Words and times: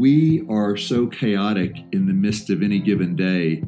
we 0.00 0.46
are 0.48 0.78
so 0.78 1.06
chaotic 1.06 1.76
in 1.92 2.06
the 2.06 2.12
midst 2.14 2.48
of 2.48 2.62
any 2.62 2.78
given 2.78 3.14
day, 3.14 3.62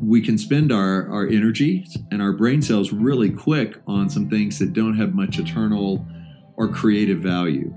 we 0.00 0.20
can 0.20 0.38
spend 0.38 0.70
our, 0.70 1.10
our 1.10 1.26
energy 1.26 1.84
and 2.12 2.22
our 2.22 2.32
brain 2.32 2.62
cells 2.62 2.92
really 2.92 3.30
quick 3.30 3.74
on 3.88 4.08
some 4.08 4.30
things 4.30 4.60
that 4.60 4.72
don't 4.72 4.96
have 4.96 5.12
much 5.12 5.40
eternal 5.40 6.06
or 6.56 6.68
creative 6.68 7.18
value. 7.18 7.74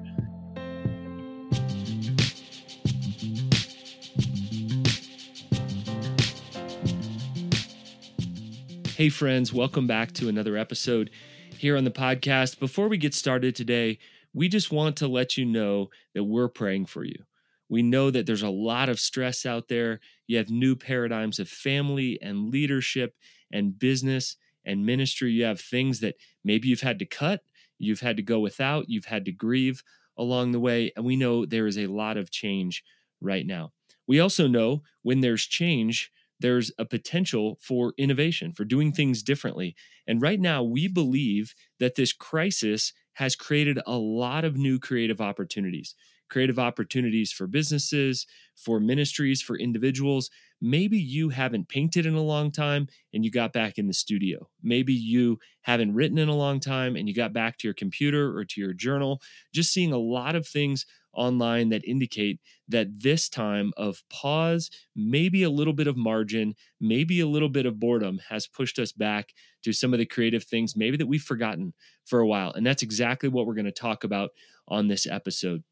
Hey, 8.96 9.10
friends, 9.10 9.52
welcome 9.52 9.88
back 9.88 10.12
to 10.12 10.30
another 10.30 10.58
episode 10.58 11.10
here 11.58 11.76
on 11.76 11.86
the 11.86 11.92
podcast. 11.92 12.60
Before 12.60 12.88
we 12.88 13.00
get 13.00 13.16
started 13.16 13.56
today, 13.56 13.98
we 14.32 14.48
just 14.48 14.72
want 14.72 14.96
to 14.98 15.08
let 15.08 15.38
you 15.38 15.46
know 15.46 15.90
that 16.14 16.26
we're 16.26 16.50
praying 16.50 16.86
for 16.86 17.04
you. 17.04 17.24
We 17.70 17.84
know 17.84 18.10
that 18.12 18.26
there's 18.26 18.42
a 18.42 18.50
lot 18.50 18.90
of 18.90 19.00
stress 19.00 19.46
out 19.46 19.68
there. 19.68 20.00
You 20.28 20.38
have 20.38 20.50
new 20.50 20.76
paradigms 20.76 21.40
of 21.40 21.48
family 21.48 22.20
and 22.22 22.50
leadership 22.50 23.16
and 23.52 23.78
business 23.78 24.36
and 24.66 24.86
ministry. 24.86 25.32
You 25.32 25.46
have 25.46 25.62
things 25.62 26.00
that 26.00 26.16
maybe 26.44 26.68
you've 26.68 26.82
had 26.82 27.00
to 27.00 27.06
cut, 27.06 27.42
you've 27.78 28.02
had 28.02 28.18
to 28.18 28.24
go 28.24 28.40
without, 28.40 28.90
you've 28.90 29.06
had 29.06 29.26
to 29.26 29.32
grieve 29.32 29.84
along 30.18 30.52
the 30.52 30.60
way. 30.60 30.92
And 30.96 31.06
we 31.06 31.16
know 31.16 31.46
there 31.46 31.68
is 31.68 31.78
a 31.78 31.88
lot 31.88 32.18
of 32.18 32.32
change 32.32 32.84
right 33.22 33.46
now. 33.46 33.72
We 34.08 34.20
also 34.20 34.48
know 34.48 34.82
when 35.04 35.22
there's 35.22 35.44
change, 35.44 36.12
there's 36.40 36.72
a 36.80 36.86
potential 36.86 37.58
for 37.62 37.94
innovation, 37.98 38.54
for 38.54 38.66
doing 38.66 38.92
things 38.92 39.22
differently. 39.22 39.76
And 40.08 40.22
right 40.22 40.40
now, 40.40 40.64
we 40.64 40.88
believe 40.88 41.54
that 41.80 41.96
this 41.96 42.14
crisis 42.14 42.94
has 43.14 43.36
created 43.36 43.80
a 43.86 43.98
lot 43.98 44.46
of 44.46 44.56
new 44.56 44.80
creative 44.80 45.22
opportunities 45.22 45.96
creative 46.30 46.60
opportunities 46.60 47.32
for 47.32 47.48
businesses, 47.48 48.28
for 48.56 48.80
ministries, 48.80 49.42
for 49.42 49.58
individuals. 49.58 50.30
Maybe 50.62 50.98
you 50.98 51.30
haven't 51.30 51.70
painted 51.70 52.06
in 52.06 52.16
a 52.16 52.22
long 52.22 52.52
time 52.52 52.88
and 53.14 53.24
you 53.24 53.32
got 53.32 53.54
back 53.54 53.78
in 53.78 53.88
the 53.88 53.94
studio. 53.94 54.50
Maybe 54.62 54.94
you 54.94 55.40
haven't 55.62 55.94
written 55.94 56.18
in 56.18 56.30
a 56.30 56.36
long 56.36 56.60
time 56.60 56.96
and 56.96 57.08
you 57.08 57.16
got 57.16 57.34
back 57.34 57.58
to 57.58 57.68
your 57.68 57.74
computer 57.74 58.38
or 58.38 58.46
to 58.46 58.62
your 58.62 58.74
journal. 58.74 59.22
Just 59.54 59.74
seeing 59.74 59.94
a 59.94 59.98
lot 59.98 60.36
of 60.36 60.48
things 60.48 60.86
online 61.14 61.70
that 61.70 61.84
indicate 61.86 62.40
that 62.68 63.00
this 63.02 63.30
time 63.30 63.74
of 63.78 64.04
pause, 64.10 64.70
maybe 64.96 65.44
a 65.44 65.50
little 65.50 65.74
bit 65.74 65.88
of 65.88 65.98
margin, 65.98 66.56
maybe 66.80 67.20
a 67.20 67.28
little 67.28 67.50
bit 67.50 67.66
of 67.66 67.80
boredom 67.80 68.20
has 68.30 68.48
pushed 68.48 68.80
us 68.80 68.92
back 68.92 69.34
to 69.64 69.74
some 69.74 69.94
of 69.94 70.00
the 70.00 70.06
creative 70.06 70.44
things 70.44 70.76
maybe 70.76 70.98
that 70.98 71.08
we've 71.08 71.22
forgotten 71.22 71.74
for 72.06 72.20
a 72.20 72.28
while. 72.28 72.54
And 72.54 72.66
that's 72.66 72.84
exactly 72.84 73.30
what 73.30 73.46
we're 73.46 73.56
going 73.56 73.66
to 73.66 73.72
talk 73.72 74.04
about 74.04 74.32
on 74.68 74.88
this 74.88 75.08
episode. 75.08 75.64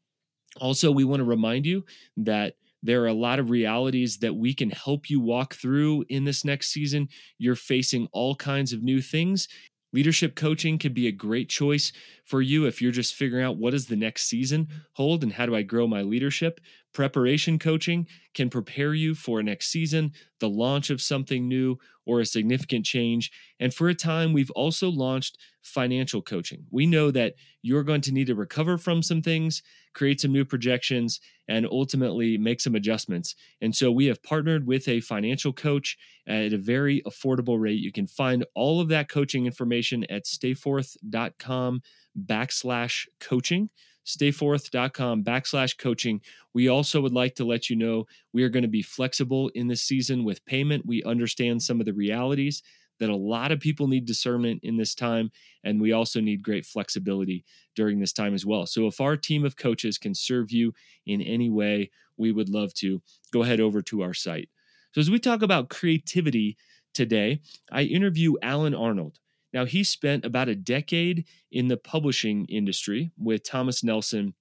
Also, 0.56 0.90
we 0.90 1.04
want 1.04 1.20
to 1.20 1.24
remind 1.24 1.66
you 1.66 1.84
that 2.16 2.54
there 2.82 3.02
are 3.02 3.08
a 3.08 3.12
lot 3.12 3.38
of 3.38 3.50
realities 3.50 4.18
that 4.18 4.34
we 4.34 4.54
can 4.54 4.70
help 4.70 5.10
you 5.10 5.20
walk 5.20 5.54
through 5.54 6.04
in 6.08 6.24
this 6.24 6.44
next 6.44 6.68
season. 6.68 7.08
You're 7.38 7.56
facing 7.56 8.08
all 8.12 8.34
kinds 8.34 8.72
of 8.72 8.82
new 8.82 9.00
things. 9.00 9.48
Leadership 9.92 10.36
coaching 10.36 10.78
can 10.78 10.92
be 10.92 11.06
a 11.06 11.12
great 11.12 11.48
choice 11.48 11.92
for 12.24 12.42
you 12.42 12.66
if 12.66 12.82
you're 12.82 12.92
just 12.92 13.14
figuring 13.14 13.44
out 13.44 13.56
what 13.56 13.70
does 13.70 13.86
the 13.86 13.96
next 13.96 14.24
season 14.24 14.68
hold 14.92 15.22
and 15.22 15.32
how 15.32 15.46
do 15.46 15.56
I 15.56 15.62
grow 15.62 15.86
my 15.86 16.02
leadership. 16.02 16.60
Preparation 16.98 17.60
coaching 17.60 18.08
can 18.34 18.50
prepare 18.50 18.92
you 18.92 19.14
for 19.14 19.40
next 19.40 19.68
season, 19.68 20.10
the 20.40 20.48
launch 20.48 20.90
of 20.90 21.00
something 21.00 21.46
new, 21.46 21.78
or 22.04 22.18
a 22.18 22.26
significant 22.26 22.84
change. 22.84 23.30
And 23.60 23.72
for 23.72 23.88
a 23.88 23.94
time, 23.94 24.32
we've 24.32 24.50
also 24.50 24.88
launched 24.88 25.38
financial 25.62 26.22
coaching. 26.22 26.64
We 26.72 26.86
know 26.86 27.12
that 27.12 27.34
you're 27.62 27.84
going 27.84 28.00
to 28.00 28.12
need 28.12 28.26
to 28.26 28.34
recover 28.34 28.78
from 28.78 29.04
some 29.04 29.22
things, 29.22 29.62
create 29.94 30.20
some 30.20 30.32
new 30.32 30.44
projections, 30.44 31.20
and 31.46 31.66
ultimately 31.66 32.36
make 32.36 32.60
some 32.60 32.74
adjustments. 32.74 33.36
And 33.60 33.76
so 33.76 33.92
we 33.92 34.06
have 34.06 34.20
partnered 34.24 34.66
with 34.66 34.88
a 34.88 35.00
financial 35.00 35.52
coach 35.52 35.96
at 36.26 36.52
a 36.52 36.58
very 36.58 37.00
affordable 37.02 37.60
rate. 37.60 37.78
You 37.78 37.92
can 37.92 38.08
find 38.08 38.44
all 38.56 38.80
of 38.80 38.88
that 38.88 39.08
coaching 39.08 39.46
information 39.46 40.04
at 40.10 40.24
stayforth.com 40.24 41.80
backslash 42.26 43.06
coaching 43.20 43.70
stayforth.com 44.08 45.22
backslash 45.22 45.76
coaching. 45.76 46.20
We 46.54 46.68
also 46.68 47.00
would 47.00 47.12
like 47.12 47.34
to 47.36 47.44
let 47.44 47.68
you 47.68 47.76
know 47.76 48.06
we 48.32 48.42
are 48.42 48.48
going 48.48 48.62
to 48.62 48.68
be 48.68 48.82
flexible 48.82 49.50
in 49.54 49.68
this 49.68 49.82
season 49.82 50.24
with 50.24 50.44
payment. 50.46 50.86
We 50.86 51.02
understand 51.04 51.62
some 51.62 51.78
of 51.78 51.86
the 51.86 51.92
realities 51.92 52.62
that 52.98 53.10
a 53.10 53.16
lot 53.16 53.52
of 53.52 53.60
people 53.60 53.86
need 53.86 54.06
discernment 54.06 54.60
in 54.64 54.76
this 54.76 54.94
time, 54.94 55.30
and 55.62 55.80
we 55.80 55.92
also 55.92 56.20
need 56.20 56.42
great 56.42 56.66
flexibility 56.66 57.44
during 57.76 58.00
this 58.00 58.12
time 58.12 58.34
as 58.34 58.44
well. 58.44 58.66
So, 58.66 58.86
if 58.86 59.00
our 59.00 59.16
team 59.16 59.44
of 59.44 59.56
coaches 59.56 59.98
can 59.98 60.14
serve 60.14 60.50
you 60.50 60.72
in 61.06 61.22
any 61.22 61.50
way, 61.50 61.90
we 62.16 62.32
would 62.32 62.48
love 62.48 62.74
to. 62.74 63.00
Go 63.32 63.42
ahead 63.42 63.60
over 63.60 63.82
to 63.82 64.02
our 64.02 64.14
site. 64.14 64.48
So, 64.94 65.00
as 65.00 65.10
we 65.10 65.18
talk 65.18 65.42
about 65.42 65.68
creativity 65.68 66.56
today, 66.92 67.40
I 67.70 67.82
interview 67.82 68.34
Allen 68.42 68.74
Arnold. 68.74 69.20
Now, 69.52 69.64
he 69.64 69.82
spent 69.84 70.24
about 70.24 70.48
a 70.48 70.54
decade 70.54 71.24
in 71.50 71.68
the 71.68 71.76
publishing 71.76 72.44
industry 72.46 73.12
with 73.16 73.44
Thomas 73.44 73.82
Nelson 73.82 74.34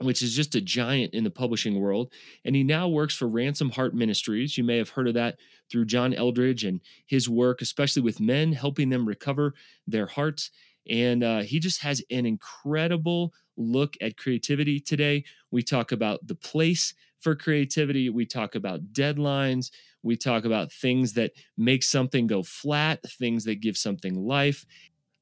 which 0.00 0.22
is 0.22 0.34
just 0.34 0.54
a 0.54 0.60
giant 0.60 1.14
in 1.14 1.24
the 1.24 1.30
publishing 1.30 1.78
world. 1.78 2.12
And 2.44 2.56
he 2.56 2.64
now 2.64 2.88
works 2.88 3.14
for 3.14 3.28
Ransomed 3.28 3.74
Heart 3.74 3.94
Ministries. 3.94 4.58
You 4.58 4.64
may 4.64 4.76
have 4.78 4.90
heard 4.90 5.08
of 5.08 5.14
that 5.14 5.38
through 5.70 5.84
John 5.84 6.12
Eldredge 6.12 6.64
and 6.64 6.80
his 7.06 7.28
work, 7.28 7.62
especially 7.62 8.02
with 8.02 8.20
men, 8.20 8.52
helping 8.52 8.90
them 8.90 9.06
recover 9.06 9.54
their 9.86 10.06
hearts. 10.06 10.50
And 10.88 11.24
uh, 11.24 11.40
he 11.40 11.58
just 11.58 11.82
has 11.82 12.02
an 12.10 12.26
incredible 12.26 13.32
look 13.56 13.96
at 14.00 14.16
creativity 14.16 14.80
today. 14.80 15.24
We 15.50 15.62
talk 15.62 15.92
about 15.92 16.26
the 16.26 16.34
place 16.34 16.94
for 17.20 17.34
creativity, 17.34 18.10
we 18.10 18.26
talk 18.26 18.54
about 18.54 18.92
deadlines, 18.92 19.70
we 20.02 20.14
talk 20.14 20.44
about 20.44 20.70
things 20.70 21.14
that 21.14 21.32
make 21.56 21.82
something 21.82 22.26
go 22.26 22.42
flat, 22.42 23.02
things 23.18 23.44
that 23.44 23.62
give 23.62 23.78
something 23.78 24.14
life. 24.14 24.66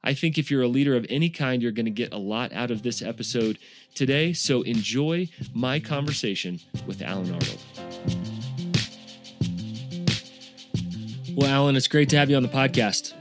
I 0.02 0.14
think 0.14 0.36
if 0.36 0.50
you're 0.50 0.62
a 0.62 0.68
leader 0.68 0.96
of 0.96 1.06
any 1.08 1.30
kind, 1.30 1.62
you're 1.62 1.70
going 1.70 1.86
to 1.86 1.92
get 1.92 2.12
a 2.12 2.18
lot 2.18 2.52
out 2.52 2.72
of 2.72 2.82
this 2.82 3.02
episode 3.02 3.58
today. 3.94 4.32
So 4.32 4.62
enjoy 4.62 5.28
my 5.54 5.78
conversation 5.78 6.58
with 6.88 7.02
Allen 7.02 7.32
Arnold. 7.32 7.58
Well, 11.36 11.48
Alan, 11.48 11.76
it's 11.76 11.86
great 11.86 12.08
to 12.08 12.18
have 12.18 12.28
you 12.28 12.36
on 12.36 12.42
the 12.42 12.48
podcast. 12.48 13.14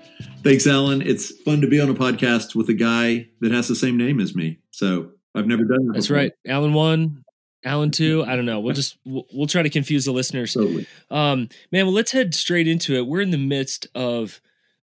Thanks, 0.44 0.66
Alan. 0.66 1.02
It's 1.02 1.32
fun 1.42 1.62
to 1.62 1.68
be 1.68 1.80
on 1.80 1.90
a 1.90 1.94
podcast 1.94 2.56
with 2.56 2.68
a 2.70 2.74
guy 2.74 3.28
that 3.42 3.52
has 3.52 3.68
the 3.68 3.76
same 3.76 3.98
name 3.98 4.20
as 4.20 4.36
me. 4.36 4.58
So 4.72 5.12
I've 5.36 5.46
never 5.46 5.64
done 5.64 5.88
that. 5.88 5.94
That's 5.94 6.08
before. 6.08 6.18
right. 6.18 6.32
Alan 6.48 6.74
one, 6.74 7.24
Alan 7.64 7.92
two. 7.92 8.24
I 8.26 8.36
don't 8.36 8.46
know. 8.46 8.60
We'll 8.60 8.74
just 8.74 8.98
we'll, 9.06 9.26
we'll 9.34 9.48
try 9.48 9.62
to 9.62 9.70
confuse 9.70 10.06
the 10.06 10.12
listeners. 10.12 10.54
Totally. 10.54 10.88
Um, 11.12 11.50
man, 11.72 11.86
well, 11.86 11.94
let's 11.94 12.12
head 12.12 12.34
straight 12.34 12.68
into 12.68 12.96
it. 12.96 13.06
We're 13.06 13.22
in 13.22 13.32
the 13.32 13.38
midst 13.38 13.88
of 13.94 14.42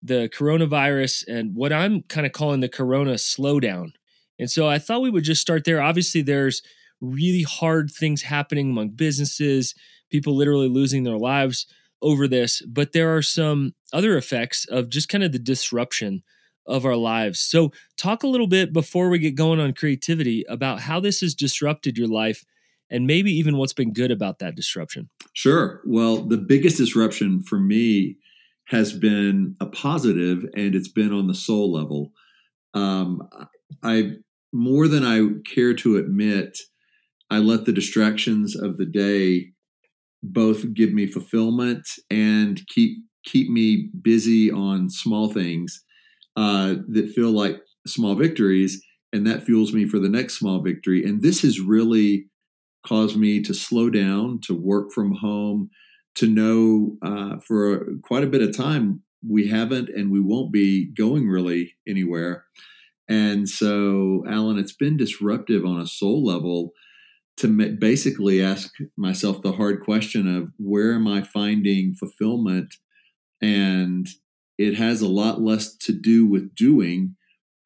the 0.03 0.31
coronavirus 0.35 1.29
and 1.29 1.55
what 1.55 1.73
I'm 1.73 2.03
kind 2.03 2.27
of 2.27 2.33
calling 2.33 2.61
the 2.61 2.69
corona 2.69 3.15
slowdown. 3.15 3.93
And 4.39 4.51
so 4.51 4.67
I 4.67 4.79
thought 4.79 5.03
we 5.03 5.11
would 5.11 5.25
just 5.25 5.43
start 5.43 5.65
there. 5.65 5.83
Obviously, 5.83 6.23
there's 6.23 6.63
really 7.01 7.43
hard 7.43 7.91
things 7.91 8.23
happening 8.23 8.71
among 8.71 8.91
businesses, 8.91 9.75
people 10.11 10.35
literally 10.35 10.69
losing 10.69 11.05
their 11.05 11.19
lives 11.19 11.67
over 12.03 12.29
this, 12.29 12.61
but 12.63 12.93
there 12.93 13.15
are 13.15 13.23
some 13.23 13.75
other 13.93 14.17
effects 14.17 14.67
of 14.67 14.91
just 14.91 15.09
kind 15.09 15.25
of 15.25 15.33
the 15.33 15.39
disruption 15.39 16.23
of 16.67 16.85
our 16.85 16.97
lives. 16.97 17.41
So, 17.41 17.73
talk 17.97 18.23
a 18.23 18.29
little 18.29 18.47
bit 18.47 18.73
before 18.73 19.09
we 19.09 19.19
get 19.19 19.35
going 19.35 19.61
on 19.61 19.73
creativity 19.73 20.45
about 20.49 20.81
how 20.81 21.01
this 21.01 21.21
has 21.21 21.35
disrupted 21.35 21.97
your 21.97 22.09
life 22.09 22.45
and 22.91 23.07
maybe 23.07 23.33
even 23.33 23.57
what's 23.57 23.73
been 23.73 23.93
good 23.93 24.11
about 24.11 24.39
that 24.41 24.55
disruption. 24.55 25.09
Sure. 25.33 25.81
Well, 25.87 26.19
the 26.19 26.37
biggest 26.37 26.77
disruption 26.77 27.43
for 27.43 27.59
me 27.59 28.19
has 28.67 28.93
been 28.93 29.57
a 29.61 29.67
positive, 29.67 30.45
and 30.55 30.75
it's 30.75 30.89
been 30.89 31.13
on 31.13 31.27
the 31.27 31.35
soul 31.35 31.73
level. 31.73 32.13
Um, 32.75 33.29
I 33.83 34.17
more 34.53 34.87
than 34.87 35.05
I 35.05 35.41
care 35.55 35.75
to 35.75 35.97
admit, 35.97 36.59
I 37.31 37.39
let 37.39 37.65
the 37.65 37.73
distractions 37.73 38.55
of 38.55 38.77
the 38.77 38.85
day 38.85 39.53
both 40.23 40.73
give 40.75 40.93
me 40.93 41.07
fulfillment 41.07 41.87
and 42.11 42.67
keep 42.69 42.99
keep 43.25 43.49
me 43.49 43.89
busy 44.03 44.51
on 44.51 44.91
small 44.91 45.33
things 45.33 45.85
uh, 46.37 46.75
that 46.89 47.13
feel 47.15 47.31
like 47.31 47.61
small 47.87 48.15
victories, 48.15 48.83
and 49.13 49.27
that 49.27 49.45
fuels 49.45 49.73
me 49.73 49.87
for 49.87 49.99
the 49.99 50.09
next 50.09 50.39
small 50.39 50.61
victory. 50.61 51.05
And 51.05 51.23
this 51.23 51.43
has 51.43 51.61
really 51.61 52.27
caused 52.87 53.17
me 53.17 53.41
to 53.43 53.55
slow 53.55 53.91
down, 53.91 54.41
to 54.45 54.55
work 54.55 54.91
from 54.93 55.15
home, 55.15 55.71
to 56.17 56.27
know 56.27 56.97
uh, 57.03 57.39
for 57.39 57.87
quite 58.03 58.25
a 58.25 58.29
bit 58.29 58.43
of 58.43 58.57
time 58.57 59.03
we 59.27 59.47
haven't 59.47 59.89
and 59.89 60.11
we 60.11 60.21
won't 60.21 60.53
be 60.53 60.87
going 60.87 61.29
really 61.29 61.75
anywhere. 61.87 62.45
And 63.09 63.49
so, 63.49 64.25
Alan, 64.29 64.59
it's 64.59 64.75
been 64.75 64.97
disruptive 64.97 65.65
on 65.65 65.81
a 65.81 65.87
soul 65.87 66.25
level 66.25 66.73
to 67.39 67.49
basically 67.77 68.43
ask 68.43 68.73
myself 68.97 69.43
the 69.43 69.53
hard 69.53 69.81
question 69.81 70.33
of 70.37 70.53
where 70.59 70.95
am 70.95 71.09
I 71.09 71.23
finding 71.23 71.95
fulfillment? 71.95 72.75
And 73.41 74.07
it 74.59 74.77
has 74.77 75.01
a 75.01 75.09
lot 75.09 75.41
less 75.41 75.75
to 75.79 75.93
do 75.93 76.27
with 76.27 76.55
doing 76.55 77.17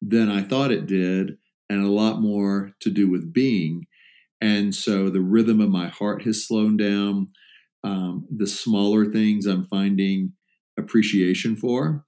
than 0.01 0.29
I 0.29 0.41
thought 0.41 0.71
it 0.71 0.87
did, 0.87 1.37
and 1.69 1.83
a 1.83 1.91
lot 1.91 2.21
more 2.21 2.73
to 2.79 2.89
do 2.89 3.09
with 3.09 3.33
being. 3.33 3.87
And 4.39 4.73
so 4.73 5.09
the 5.09 5.21
rhythm 5.21 5.59
of 5.59 5.69
my 5.69 5.87
heart 5.87 6.23
has 6.23 6.47
slowed 6.47 6.77
down. 6.77 7.27
Um, 7.83 8.25
the 8.35 8.47
smaller 8.47 9.05
things 9.05 9.45
I'm 9.45 9.65
finding 9.65 10.33
appreciation 10.77 11.55
for. 11.55 12.05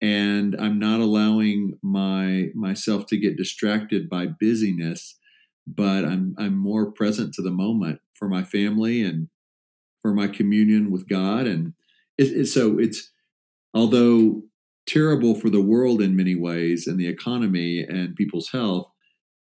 And 0.00 0.56
I'm 0.58 0.78
not 0.78 1.00
allowing 1.00 1.78
my 1.82 2.48
myself 2.54 3.06
to 3.06 3.18
get 3.18 3.36
distracted 3.36 4.08
by 4.08 4.26
busyness, 4.26 5.16
but 5.66 6.04
I'm 6.04 6.34
I'm 6.38 6.56
more 6.56 6.90
present 6.90 7.34
to 7.34 7.42
the 7.42 7.50
moment 7.50 8.00
for 8.14 8.28
my 8.28 8.42
family 8.42 9.02
and 9.02 9.28
for 10.02 10.14
my 10.14 10.28
communion 10.28 10.90
with 10.90 11.08
God. 11.08 11.46
And 11.46 11.74
it, 12.18 12.28
it, 12.28 12.46
so 12.46 12.78
it's 12.78 13.10
although 13.74 14.42
terrible 14.86 15.34
for 15.34 15.50
the 15.50 15.60
world 15.60 16.00
in 16.00 16.16
many 16.16 16.34
ways 16.34 16.86
and 16.86 16.98
the 16.98 17.08
economy 17.08 17.80
and 17.80 18.16
people's 18.16 18.50
health, 18.50 18.90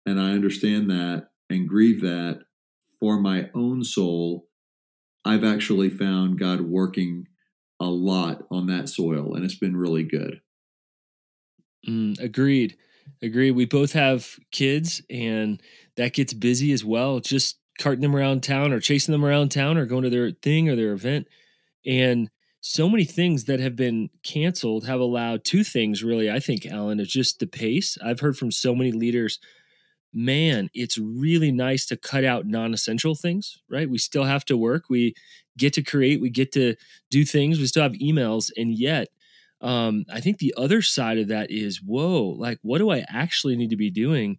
and 0.06 0.20
I 0.20 0.32
understand 0.32 0.90
that 0.90 1.28
and 1.50 1.68
grieve 1.68 2.02
that 2.02 2.42
for 3.00 3.20
my 3.20 3.50
own 3.54 3.84
soul, 3.84 4.48
I've 5.24 5.44
actually 5.44 5.90
found 5.90 6.40
God 6.40 6.62
working 6.62 7.28
a 7.80 7.86
lot 7.86 8.44
on 8.50 8.68
that 8.68 8.90
soil, 8.90 9.36
and 9.36 9.44
it's 9.44 9.58
been 9.58 9.76
really 9.76 10.04
good. 10.04 10.42
Mm, 11.88 12.20
agreed. 12.20 12.78
Agreed. 13.22 13.52
We 13.52 13.66
both 13.66 13.94
have 13.94 14.40
kids, 14.52 15.02
and 15.10 15.62
that 15.98 16.14
gets 16.14 16.34
busy 16.34 16.72
as 16.72 16.84
well. 16.84 17.20
Just 17.20 17.58
carting 17.80 18.02
them 18.02 18.16
around 18.16 18.44
town, 18.44 18.72
or 18.72 18.80
chasing 18.80 19.12
them 19.12 19.26
around 19.26 19.50
town, 19.50 19.78
or 19.78 19.86
going 19.86 20.04
to 20.04 20.10
their 20.10 20.32
thing 20.32 20.70
or 20.70 20.76
their 20.76 20.94
event, 20.94 21.28
and 21.86 22.30
so 22.68 22.90
many 22.90 23.04
things 23.06 23.44
that 23.44 23.60
have 23.60 23.76
been 23.76 24.10
canceled 24.24 24.88
have 24.88 25.00
allowed 25.00 25.44
two 25.44 25.64
things 25.64 26.04
really 26.04 26.32
i 26.32 26.40
think 26.40 26.66
alan 26.66 27.00
is 27.00 27.08
just 27.08 27.40
the 27.40 27.46
pace. 27.46 27.96
I've 28.04 28.20
heard 28.22 28.36
from 28.36 28.52
so 28.52 28.74
many 28.74 28.92
leaders 28.92 29.38
man 30.12 30.70
it's 30.74 30.98
really 30.98 31.52
nice 31.52 31.86
to 31.88 31.98
cut 31.98 32.24
out 32.24 32.48
non-essential 32.48 33.14
things 33.14 33.60
right? 33.70 33.90
We 33.90 34.00
still 34.00 34.24
have 34.24 34.46
to 34.46 34.58
work. 34.58 34.86
We 34.90 35.14
get 35.58 35.74
to 35.74 35.84
create. 35.84 36.22
We 36.22 36.30
get 36.30 36.52
to 36.54 36.76
do 37.10 37.24
things. 37.24 37.60
We 37.60 37.68
still 37.68 37.84
have 37.84 37.94
emails. 37.94 38.52
And 38.58 38.72
yet 38.78 39.10
um, 39.62 40.06
i 40.12 40.20
think 40.20 40.38
the 40.38 40.54
other 40.58 40.82
side 40.82 41.18
of 41.18 41.30
that 41.30 41.52
is 41.52 41.82
whoa 41.82 42.36
like 42.38 42.60
what 42.62 42.80
do 42.80 42.90
i 42.90 43.06
actually 43.08 43.56
need 43.56 43.70
to 43.70 43.78
be 43.78 43.90
doing 43.90 44.38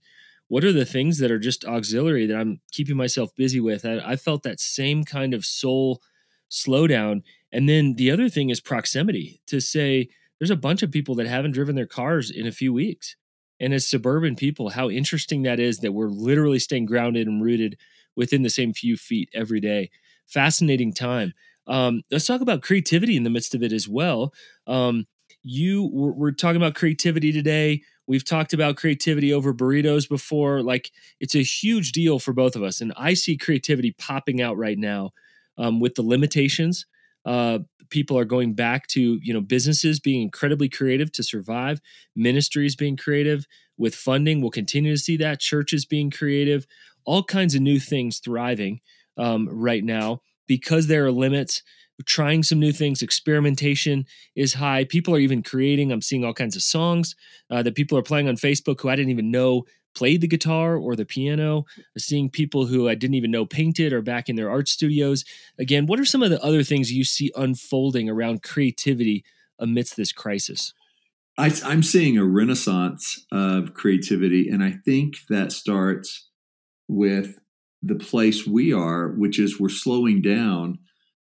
what 0.48 0.64
are 0.64 0.72
the 0.72 0.84
things 0.84 1.18
that 1.18 1.30
are 1.30 1.38
just 1.38 1.64
auxiliary 1.64 2.26
that 2.26 2.36
i'm 2.36 2.60
keeping 2.72 2.96
myself 2.96 3.34
busy 3.36 3.60
with 3.60 3.84
i, 3.84 3.98
I 3.98 4.16
felt 4.16 4.42
that 4.44 4.60
same 4.60 5.04
kind 5.04 5.34
of 5.34 5.44
soul 5.44 6.00
slowdown 6.50 7.22
and 7.52 7.68
then 7.68 7.94
the 7.94 8.10
other 8.10 8.28
thing 8.28 8.50
is 8.50 8.60
proximity 8.60 9.40
to 9.46 9.60
say 9.60 10.08
there's 10.38 10.50
a 10.50 10.56
bunch 10.56 10.82
of 10.82 10.90
people 10.90 11.14
that 11.16 11.26
haven't 11.26 11.52
driven 11.52 11.74
their 11.76 11.86
cars 11.86 12.30
in 12.30 12.46
a 12.46 12.52
few 12.52 12.72
weeks. 12.72 13.16
And 13.58 13.72
as 13.72 13.88
suburban 13.88 14.36
people, 14.36 14.70
how 14.70 14.90
interesting 14.90 15.42
that 15.42 15.58
is 15.58 15.78
that 15.78 15.92
we're 15.92 16.08
literally 16.10 16.58
staying 16.58 16.86
grounded 16.86 17.26
and 17.26 17.42
rooted 17.42 17.78
within 18.14 18.42
the 18.42 18.50
same 18.50 18.72
few 18.74 18.96
feet 18.96 19.30
every 19.32 19.60
day. 19.60 19.90
Fascinating 20.26 20.92
time. 20.92 21.32
Um, 21.66 22.02
let's 22.10 22.26
talk 22.26 22.42
about 22.42 22.62
creativity 22.62 23.16
in 23.16 23.24
the 23.24 23.30
midst 23.30 23.54
of 23.54 23.62
it 23.62 23.72
as 23.72 23.88
well. 23.88 24.32
Um, 24.66 25.06
you 25.42 25.88
we're, 25.92 26.12
we're 26.12 26.32
talking 26.32 26.56
about 26.60 26.74
creativity 26.74 27.32
today. 27.32 27.82
We've 28.06 28.24
talked 28.24 28.52
about 28.52 28.76
creativity 28.76 29.32
over 29.32 29.52
burritos 29.52 30.08
before. 30.08 30.62
Like 30.62 30.92
it's 31.20 31.34
a 31.34 31.42
huge 31.42 31.92
deal 31.92 32.18
for 32.18 32.32
both 32.32 32.56
of 32.56 32.62
us, 32.62 32.80
and 32.80 32.92
I 32.96 33.14
see 33.14 33.36
creativity 33.36 33.92
popping 33.92 34.40
out 34.40 34.56
right 34.56 34.78
now 34.78 35.10
um, 35.58 35.80
with 35.80 35.94
the 35.94 36.02
limitations 36.02 36.86
uh, 37.26 37.58
people 37.90 38.16
are 38.16 38.24
going 38.24 38.54
back 38.54 38.86
to 38.86 39.18
you 39.22 39.34
know 39.34 39.40
businesses 39.40 40.00
being 40.00 40.22
incredibly 40.22 40.68
creative 40.68 41.12
to 41.12 41.22
survive, 41.22 41.80
ministries 42.14 42.76
being 42.76 42.96
creative 42.96 43.46
with 43.76 43.94
funding. 43.94 44.40
We'll 44.40 44.50
continue 44.50 44.92
to 44.92 44.98
see 44.98 45.16
that 45.18 45.40
churches 45.40 45.84
being 45.84 46.10
creative, 46.10 46.66
all 47.04 47.24
kinds 47.24 47.54
of 47.54 47.60
new 47.62 47.80
things 47.80 48.20
thriving 48.20 48.80
um, 49.18 49.48
right 49.50 49.84
now 49.84 50.22
because 50.46 50.86
there 50.86 51.04
are 51.04 51.12
limits 51.12 51.62
trying 52.04 52.42
some 52.42 52.60
new 52.60 52.72
things. 52.72 53.02
Experimentation 53.02 54.04
is 54.34 54.54
high. 54.54 54.84
People 54.84 55.14
are 55.14 55.18
even 55.18 55.42
creating. 55.42 55.92
I'm 55.92 56.02
seeing 56.02 56.24
all 56.24 56.34
kinds 56.34 56.56
of 56.56 56.62
songs 56.62 57.16
uh, 57.50 57.62
that 57.62 57.74
people 57.74 57.96
are 57.96 58.02
playing 58.02 58.28
on 58.28 58.36
Facebook 58.36 58.80
who 58.80 58.88
I 58.88 58.96
didn't 58.96 59.12
even 59.12 59.30
know 59.30 59.64
played 59.94 60.20
the 60.20 60.28
guitar 60.28 60.76
or 60.76 60.94
the 60.94 61.06
piano, 61.06 61.64
seeing 61.96 62.28
people 62.28 62.66
who 62.66 62.86
I 62.88 62.94
didn't 62.94 63.14
even 63.14 63.30
know 63.30 63.46
painted 63.46 63.94
or 63.94 64.02
back 64.02 64.28
in 64.28 64.36
their 64.36 64.50
art 64.50 64.68
studios. 64.68 65.24
Again, 65.58 65.86
what 65.86 65.98
are 65.98 66.04
some 66.04 66.22
of 66.22 66.30
the 66.30 66.42
other 66.44 66.62
things 66.62 66.92
you 66.92 67.02
see 67.02 67.32
unfolding 67.34 68.10
around 68.10 68.42
creativity 68.42 69.24
amidst 69.58 69.96
this 69.96 70.12
crisis? 70.12 70.74
I, 71.38 71.50
am 71.64 71.82
seeing 71.82 72.18
a 72.18 72.24
renaissance 72.24 73.26
of 73.32 73.74
creativity, 73.74 74.48
and 74.48 74.62
I 74.62 74.74
think 74.84 75.16
that 75.28 75.52
starts 75.52 76.28
with 76.88 77.38
the 77.82 77.94
place 77.94 78.46
we 78.46 78.72
are, 78.72 79.08
which 79.08 79.38
is 79.38 79.60
we're 79.60 79.68
slowing 79.68 80.22
down 80.22 80.78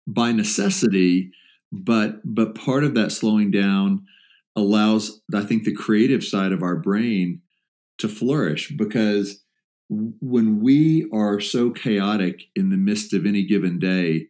by 0.07 0.31
necessity, 0.31 1.31
but 1.71 2.21
but 2.23 2.55
part 2.55 2.83
of 2.83 2.93
that 2.95 3.11
slowing 3.11 3.51
down 3.51 4.05
allows, 4.55 5.21
I 5.33 5.41
think, 5.41 5.63
the 5.63 5.73
creative 5.73 6.23
side 6.23 6.51
of 6.51 6.61
our 6.61 6.75
brain 6.75 7.41
to 7.97 8.07
flourish 8.07 8.71
because 8.77 9.43
when 9.89 10.61
we 10.61 11.07
are 11.13 11.39
so 11.39 11.71
chaotic 11.71 12.43
in 12.55 12.69
the 12.69 12.77
midst 12.77 13.13
of 13.13 13.25
any 13.25 13.43
given 13.43 13.79
day, 13.79 14.27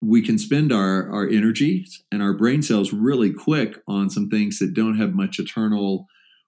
we 0.00 0.22
can 0.22 0.38
spend 0.38 0.72
our, 0.72 1.10
our 1.10 1.26
energy 1.28 1.86
and 2.12 2.22
our 2.22 2.32
brain 2.32 2.62
cells 2.62 2.92
really 2.92 3.32
quick 3.32 3.78
on 3.88 4.10
some 4.10 4.28
things 4.28 4.58
that 4.58 4.74
don't 4.74 4.98
have 4.98 5.14
much 5.14 5.38
eternal 5.38 6.06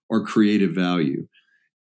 or 0.08 0.24
creative 0.24 0.72
value. 0.72 1.26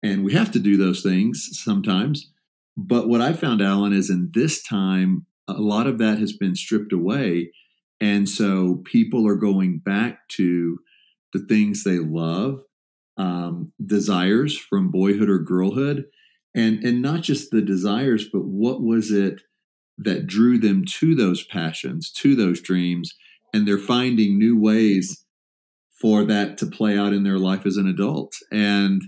And 0.02 0.24
we 0.24 0.32
have 0.34 0.50
to 0.52 0.58
do 0.58 0.76
those 0.76 1.02
things 1.02 1.48
sometimes. 1.52 2.30
But 2.76 3.08
what 3.08 3.20
I 3.20 3.32
found, 3.32 3.62
Alan, 3.62 3.92
is 3.92 4.10
in 4.10 4.30
this 4.34 4.62
time, 4.62 5.26
a 5.48 5.54
lot 5.54 5.86
of 5.86 5.98
that 5.98 6.18
has 6.18 6.32
been 6.32 6.54
stripped 6.54 6.92
away. 6.92 7.52
And 8.00 8.28
so 8.28 8.82
people 8.84 9.26
are 9.26 9.36
going 9.36 9.78
back 9.78 10.28
to 10.30 10.78
the 11.32 11.38
things 11.46 11.82
they 11.84 11.98
love 11.98 12.60
um, 13.16 13.72
desires 13.84 14.58
from 14.58 14.90
boyhood 14.90 15.30
or 15.30 15.38
girlhood, 15.38 16.04
and 16.54 16.84
and 16.84 17.00
not 17.00 17.22
just 17.22 17.50
the 17.50 17.62
desires, 17.62 18.26
but 18.30 18.44
what 18.44 18.82
was 18.82 19.10
it 19.10 19.40
that 19.98 20.26
drew 20.26 20.58
them 20.58 20.84
to 20.84 21.14
those 21.14 21.44
passions, 21.44 22.10
to 22.12 22.36
those 22.36 22.60
dreams, 22.60 23.14
and 23.54 23.66
they're 23.66 23.78
finding 23.78 24.38
new 24.38 24.58
ways 24.58 25.24
for 25.98 26.24
that 26.24 26.58
to 26.58 26.66
play 26.66 26.98
out 26.98 27.14
in 27.14 27.22
their 27.22 27.38
life 27.38 27.64
as 27.64 27.78
an 27.78 27.86
adult. 27.86 28.34
And 28.52 29.02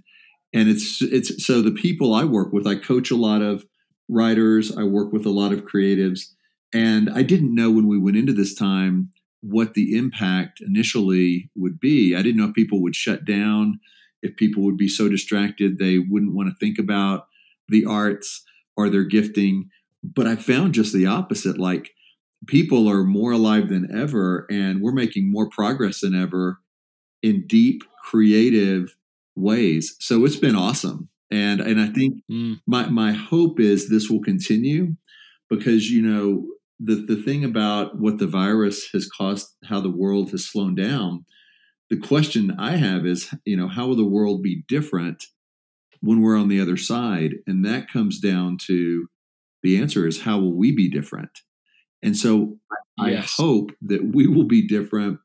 and 0.55 0.69
it's 0.69 1.03
it's 1.03 1.45
so 1.45 1.63
the 1.63 1.71
people 1.71 2.15
I 2.15 2.25
work 2.25 2.53
with, 2.53 2.67
I 2.67 2.77
coach 2.77 3.11
a 3.11 3.17
lot 3.17 3.43
of 3.43 3.65
writers, 4.09 4.77
I 4.77 4.85
work 4.85 5.13
with 5.13 5.27
a 5.27 5.31
lot 5.31 5.53
of 5.53 5.65
creatives, 5.65 6.33
and 6.73 7.11
I 7.11 7.23
didn't 7.23 7.55
know 7.55 7.71
when 7.71 7.87
we 7.87 7.99
went 7.99 8.17
into 8.17 8.33
this 8.33 8.55
time 8.55 9.11
what 9.41 9.75
the 9.75 9.97
impact 9.97 10.61
initially 10.61 11.49
would 11.55 11.79
be. 11.79 12.17
I 12.17 12.23
didn't 12.23 12.39
know 12.39 12.49
if 12.49 12.55
people 12.55 12.83
would 12.83 12.97
shut 12.97 13.25
down 13.25 13.79
if 14.23 14.37
people 14.37 14.63
would 14.65 14.77
be 14.77 14.89
so 14.89 15.09
distracted 15.09 15.79
they 15.79 15.99
wouldn't 15.99 16.35
want 16.35 16.49
to 16.49 16.57
think 16.57 16.79
about 16.79 17.29
the 17.69 17.85
arts 17.85 18.45
or 18.77 18.89
their 18.89 19.05
gifting. 19.05 19.71
But 20.03 20.27
I 20.27 20.37
found 20.37 20.75
just 20.75 20.93
the 20.93 21.07
opposite. 21.07 21.59
Like 21.59 21.91
people 22.47 22.89
are 22.89 23.05
more 23.05 23.33
alive 23.33 23.69
than 23.69 23.95
ever, 23.97 24.47
and 24.51 24.81
we're 24.81 24.93
making 24.93 25.31
more 25.31 25.49
progress 25.49 26.01
than 26.01 26.15
ever 26.15 26.59
in 27.23 27.47
deep, 27.47 27.83
creative 28.05 28.97
ways. 29.39 29.97
So 30.01 30.25
it's 30.25 30.37
been 30.37 30.57
awesome. 30.57 31.09
And 31.31 31.61
and 31.61 31.81
I 31.81 31.89
think 31.89 32.23
mm. 32.31 32.61
my 32.67 32.89
my 32.89 33.13
hope 33.13 33.61
is 33.61 33.89
this 33.89 34.09
will 34.09 34.23
continue 34.23 34.97
because 35.51 35.91
you 35.91 36.03
know 36.03 36.47
the 36.81 36.95
the 36.95 37.23
thing 37.23 37.45
about 37.45 37.99
what 37.99 38.19
the 38.19 38.27
virus 38.27 38.89
has 38.93 39.09
caused 39.09 39.55
how 39.65 39.81
the 39.81 39.91
world 39.91 40.31
has 40.31 40.47
slowed 40.47 40.77
down 40.77 41.25
the 41.91 41.97
question 41.97 42.55
I 42.59 42.77
have 42.77 43.07
is, 43.07 43.35
you 43.45 43.57
know, 43.57 43.69
how 43.69 43.87
will 43.87 43.97
the 43.97 44.05
world 44.05 44.43
be 44.43 44.63
different 44.69 45.25
when 46.01 46.21
we're 46.21 46.39
on 46.39 46.49
the 46.49 46.61
other 46.61 46.77
side? 46.77 47.35
And 47.47 47.65
that 47.65 47.91
comes 47.91 48.21
down 48.21 48.59
to 48.67 49.09
the 49.63 49.81
answer 49.81 50.07
is 50.07 50.23
how 50.23 50.39
will 50.39 50.55
we 50.55 50.75
be 50.75 50.89
different? 50.89 51.31
And 52.03 52.17
so 52.17 52.59
yes. 52.99 53.35
I 53.39 53.43
hope 53.43 53.73
that 53.83 54.13
we 54.15 54.27
will 54.27 54.45
be 54.45 54.67
different 54.67 55.19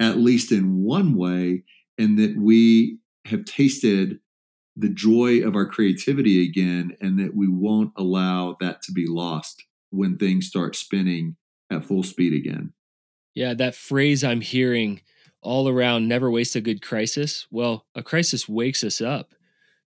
at 0.00 0.18
least 0.18 0.52
in 0.52 0.82
one 0.82 1.14
way, 1.16 1.62
and 1.96 2.18
that 2.18 2.36
we 2.36 2.98
have 3.26 3.44
tasted 3.44 4.20
the 4.76 4.88
joy 4.88 5.40
of 5.40 5.56
our 5.56 5.66
creativity 5.66 6.44
again, 6.44 6.96
and 7.00 7.18
that 7.18 7.34
we 7.34 7.48
won't 7.48 7.92
allow 7.96 8.56
that 8.60 8.82
to 8.82 8.92
be 8.92 9.06
lost 9.06 9.64
when 9.90 10.16
things 10.16 10.46
start 10.46 10.76
spinning 10.76 11.36
at 11.70 11.84
full 11.84 12.02
speed 12.02 12.34
again. 12.34 12.72
Yeah, 13.34 13.54
that 13.54 13.74
phrase 13.74 14.22
I'm 14.22 14.40
hearing 14.40 15.00
all 15.42 15.68
around 15.68 16.08
never 16.08 16.30
waste 16.30 16.56
a 16.56 16.60
good 16.60 16.82
crisis. 16.82 17.46
Well, 17.50 17.86
a 17.94 18.02
crisis 18.02 18.48
wakes 18.48 18.82
us 18.84 19.00
up 19.00 19.34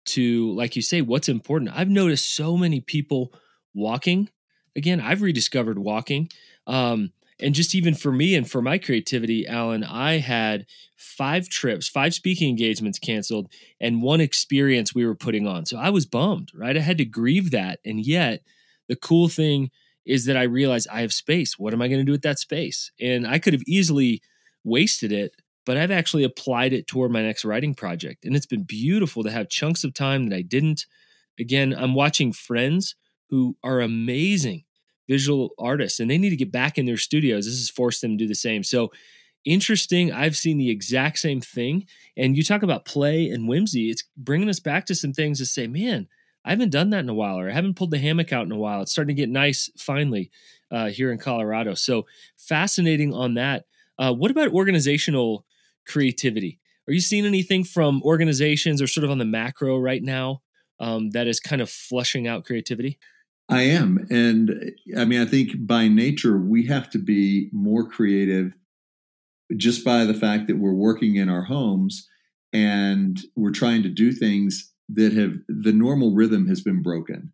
to, 0.07 0.53
like 0.53 0.77
you 0.77 0.83
say, 0.83 1.01
what's 1.01 1.29
important. 1.29 1.73
I've 1.75 1.89
noticed 1.89 2.35
so 2.35 2.57
many 2.57 2.81
people 2.81 3.33
walking. 3.75 4.29
Again, 4.77 5.01
I've 5.01 5.23
rediscovered 5.23 5.79
walking. 5.79 6.29
Um, 6.67 7.13
and 7.41 7.55
just 7.55 7.75
even 7.75 7.95
for 7.95 8.13
me 8.13 8.35
and 8.35 8.51
for 8.51 8.63
my 8.63 8.79
creativity, 8.79 9.47
Alan, 9.47 9.85
I 9.85 10.19
had 10.19 10.67
five 10.97 11.49
trips, 11.49 11.89
five 11.89 12.15
speaking 12.15 12.49
engagements 12.49 12.99
canceled, 12.99 13.53
and 13.81 14.03
one 14.03 14.21
experience 14.21 14.95
we 14.95 15.05
were 15.05 15.15
putting 15.15 15.47
on. 15.47 15.67
So 15.67 15.77
I 15.77 15.91
was 15.91 16.07
bummed, 16.07 16.51
right? 16.55 16.77
I 16.77 16.81
had 16.81 16.99
to 16.99 17.05
grieve 17.05 17.51
that. 17.51 17.81
And 17.85 18.05
yet, 18.05 18.43
the 18.89 18.97
cool 18.97 19.29
thing 19.29 19.71
is 20.07 20.25
that 20.27 20.37
I 20.37 20.45
realized 20.45 20.89
I 20.91 21.01
have 21.03 21.13
space. 21.13 21.59
What 21.59 21.75
am 21.75 21.83
I 21.83 21.89
going 21.89 22.01
to 22.01 22.05
do 22.05 22.13
with 22.13 22.23
that 22.23 22.39
space? 22.39 22.91
And 23.01 23.27
I 23.27 23.39
could 23.39 23.53
have 23.53 23.65
easily 23.67 24.23
wasted 24.65 25.13
it, 25.13 25.33
but 25.67 25.77
I've 25.77 25.91
actually 25.91 26.25
applied 26.25 26.73
it 26.73 26.87
toward 26.87 27.11
my 27.11 27.23
next 27.23 27.45
writing 27.45 27.75
project. 27.75 28.25
And 28.25 28.35
it's 28.35 28.47
been 28.47 28.63
beautiful 28.63 29.23
to 29.25 29.31
have 29.31 29.49
chunks 29.49 29.85
of 29.85 29.93
time 29.93 30.29
that 30.29 30.37
I 30.37 30.43
didn't. 30.43 30.87
Again, 31.39 31.75
I'm 31.77 31.95
watching 31.95 32.33
friends 32.33 32.95
who 33.29 33.57
are 33.63 33.81
amazing 33.81 34.63
visual 35.09 35.51
artists 35.59 36.01
and 36.01 36.11
they 36.11 36.19
need 36.19 36.31
to 36.31 36.37
get 36.37 36.53
back 36.53 36.79
in 36.79 36.87
their 36.87 36.97
studios. 36.97 37.47
This 37.47 37.59
has 37.59 37.71
forced 37.71 38.01
them 38.01 38.13
to 38.13 38.25
do 38.25 38.29
the 38.29 38.35
same. 38.35 38.63
So 38.63 38.91
interesting. 39.45 40.13
I've 40.13 40.37
seen 40.37 40.59
the 40.59 40.71
exact 40.71 41.19
same 41.19 41.41
thing. 41.41 41.87
And 42.17 42.37
you 42.37 42.43
talk 42.43 42.63
about 42.63 42.85
play 42.85 43.29
and 43.29 43.49
whimsy, 43.49 43.91
it's 43.91 44.05
bringing 44.17 44.49
us 44.49 44.61
back 44.61 44.87
to 44.87 44.95
some 44.95 45.13
things 45.13 45.39
to 45.39 45.47
say, 45.47 45.67
man, 45.67 46.09
I 46.45 46.51
haven't 46.51 46.71
done 46.71 46.91
that 46.91 47.01
in 47.01 47.09
a 47.09 47.15
while, 47.15 47.39
or 47.39 47.49
I 47.49 47.53
haven't 47.53 47.75
pulled 47.75 47.91
the 47.91 47.99
hammock 47.99 48.33
out 48.33 48.47
in 48.47 48.53
a 48.53 48.57
while. 48.57 48.83
It's 48.83 48.93
starting 48.93 49.17
to 49.17 49.21
get 49.21 49.29
nice 49.29 49.71
finally 49.77 50.31
uh, 50.71 50.89
here 50.89 51.11
in 51.11 51.19
Colorado. 51.19 51.75
So 51.75 52.07
fascinating 52.37 53.13
on 53.13 53.35
that. 53.35 53.65
Uh, 53.99 54.13
what 54.13 54.31
about 54.31 54.53
organizational 54.53 55.45
creativity? 55.87 56.61
Are 56.89 56.93
you 56.93 57.01
seeing 57.01 57.27
anything 57.27 57.65
from 57.65 58.03
organizations 58.05 58.81
or 58.81 58.87
sort 58.87 59.05
of 59.05 59.11
on 59.11 59.19
the 59.19 59.25
macro 59.25 59.77
right 59.79 60.03
now 60.03 60.43
um, 60.79 61.11
that 61.11 61.27
is 61.27 61.41
kind 61.41 61.61
of 61.61 61.69
flushing 61.69 62.29
out 62.29 62.45
creativity? 62.45 62.99
I 63.49 63.63
am. 63.63 64.07
And 64.11 64.73
I 64.97 65.05
mean, 65.05 65.21
I 65.21 65.27
think 65.27 65.67
by 65.67 65.89
nature, 65.89 66.37
we 66.37 66.67
have 66.67 66.91
to 66.91 66.99
be 66.99 67.49
more 67.53 67.89
creative 67.89 68.53
just 69.57 69.85
by 69.85 70.05
the 70.05 70.15
fact 70.15 70.49
that 70.49 70.59
we're 70.59 70.73
working 70.73 71.17
in 71.17 71.29
our 71.29 71.43
homes 71.43 72.09
and 72.53 73.21
we're 73.37 73.53
trying 73.53 73.83
to 73.85 73.89
do 73.89 74.13
things 74.13 74.73
that 74.89 75.13
have 75.13 75.37
the 75.49 75.73
normal 75.73 76.15
rhythm 76.15 76.49
has 76.49 76.61
been 76.61 76.83
broken. 76.83 77.33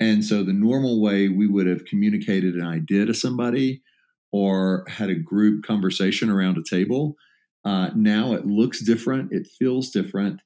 And 0.00 0.24
so 0.24 0.44
the 0.44 0.52
normal 0.52 1.00
way 1.00 1.28
we 1.28 1.48
would 1.48 1.66
have 1.66 1.84
communicated 1.84 2.54
an 2.54 2.66
idea 2.66 3.06
to 3.06 3.14
somebody 3.14 3.82
or 4.30 4.84
had 4.88 5.10
a 5.10 5.14
group 5.14 5.64
conversation 5.64 6.30
around 6.30 6.56
a 6.56 6.62
table, 6.62 7.16
uh, 7.64 7.90
now 7.96 8.32
it 8.32 8.46
looks 8.46 8.80
different, 8.80 9.32
it 9.32 9.48
feels 9.58 9.90
different. 9.90 10.40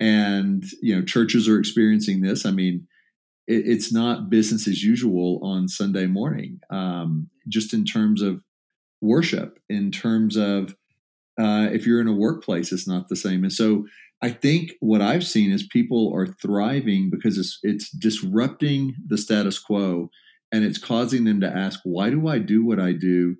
And, 0.00 0.64
you 0.80 0.96
know, 0.96 1.04
churches 1.04 1.48
are 1.48 1.58
experiencing 1.58 2.22
this. 2.22 2.46
I 2.46 2.50
mean, 2.50 2.86
it, 3.46 3.66
it's 3.66 3.92
not 3.92 4.30
business 4.30 4.66
as 4.66 4.82
usual 4.82 5.40
on 5.42 5.68
Sunday 5.68 6.06
morning, 6.06 6.60
um, 6.70 7.28
just 7.48 7.72
in 7.72 7.84
terms 7.84 8.22
of 8.22 8.42
worship, 9.00 9.58
in 9.68 9.90
terms 9.90 10.36
of 10.36 10.74
uh, 11.38 11.68
if 11.72 11.86
you're 11.86 12.00
in 12.00 12.08
a 12.08 12.12
workplace, 12.12 12.72
it's 12.72 12.86
not 12.86 13.08
the 13.08 13.16
same. 13.16 13.42
And 13.42 13.52
so 13.52 13.86
I 14.22 14.30
think 14.30 14.72
what 14.80 15.02
I've 15.02 15.26
seen 15.26 15.50
is 15.50 15.66
people 15.66 16.12
are 16.14 16.26
thriving 16.26 17.10
because 17.10 17.36
it's 17.36 17.58
it's 17.62 17.90
disrupting 17.90 18.94
the 19.06 19.18
status 19.18 19.58
quo 19.58 20.10
and 20.52 20.64
it's 20.64 20.78
causing 20.78 21.24
them 21.24 21.40
to 21.40 21.48
ask, 21.48 21.80
why 21.84 22.10
do 22.10 22.28
I 22.28 22.38
do 22.38 22.64
what 22.64 22.78
I 22.78 22.92
do? 22.92 23.36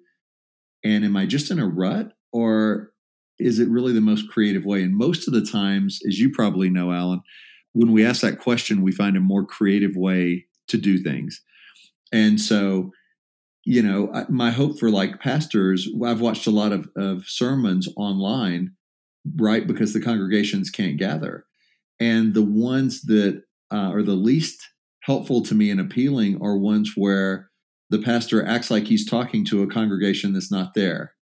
And 0.84 1.04
am 1.04 1.16
I 1.16 1.26
just 1.26 1.50
in 1.50 1.58
a 1.58 1.66
rut 1.66 2.12
or 2.32 2.90
is 3.38 3.58
it 3.58 3.68
really 3.68 3.92
the 3.92 4.00
most 4.00 4.28
creative 4.28 4.64
way? 4.64 4.82
And 4.82 4.96
most 4.96 5.26
of 5.26 5.34
the 5.34 5.44
times, 5.44 6.00
as 6.06 6.18
you 6.18 6.30
probably 6.30 6.68
know, 6.68 6.92
Alan, 6.92 7.22
when 7.74 7.92
we 7.92 8.04
ask 8.04 8.22
that 8.22 8.40
question, 8.40 8.82
we 8.82 8.92
find 8.92 9.16
a 9.16 9.20
more 9.20 9.44
creative 9.44 9.96
way 9.96 10.46
to 10.68 10.78
do 10.78 10.98
things. 10.98 11.42
And 12.12 12.40
so, 12.40 12.92
you 13.64 13.82
know, 13.82 14.24
my 14.28 14.50
hope 14.50 14.78
for 14.78 14.90
like 14.90 15.20
pastors, 15.20 15.88
I've 16.04 16.20
watched 16.20 16.46
a 16.46 16.50
lot 16.50 16.72
of, 16.72 16.88
of 16.96 17.24
sermons 17.26 17.88
online 17.96 18.72
right? 19.36 19.66
Because 19.66 19.92
the 19.92 20.00
congregations 20.00 20.70
can't 20.70 20.96
gather. 20.96 21.44
And 22.00 22.34
the 22.34 22.42
ones 22.42 23.02
that 23.02 23.42
uh, 23.72 23.90
are 23.90 24.02
the 24.02 24.14
least 24.14 24.68
helpful 25.00 25.42
to 25.42 25.54
me 25.54 25.70
and 25.70 25.80
appealing 25.80 26.40
are 26.42 26.56
ones 26.56 26.92
where 26.96 27.50
the 27.90 27.98
pastor 27.98 28.44
acts 28.46 28.70
like 28.70 28.86
he's 28.86 29.08
talking 29.08 29.44
to 29.46 29.62
a 29.62 29.66
congregation 29.66 30.32
that's 30.32 30.50
not 30.50 30.74
there. 30.74 31.14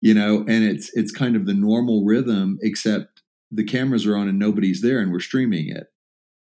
You 0.00 0.12
know, 0.12 0.38
and 0.40 0.64
it's 0.64 0.90
it's 0.94 1.12
kind 1.12 1.34
of 1.34 1.46
the 1.46 1.54
normal 1.54 2.04
rhythm, 2.04 2.58
except 2.60 3.13
the 3.54 3.64
cameras 3.64 4.06
are 4.06 4.16
on 4.16 4.28
and 4.28 4.38
nobody's 4.38 4.82
there 4.82 5.00
and 5.00 5.12
we're 5.12 5.20
streaming 5.20 5.68
it. 5.68 5.86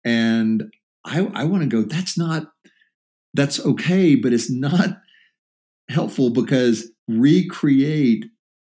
And 0.04 0.73
I, 1.04 1.26
I 1.35 1.44
want 1.44 1.62
to 1.62 1.68
go, 1.68 1.82
that's 1.82 2.16
not 2.16 2.47
that's 3.35 3.64
okay, 3.64 4.14
but 4.14 4.32
it's 4.32 4.50
not 4.50 4.99
helpful 5.88 6.30
because 6.30 6.90
recreate 7.09 8.26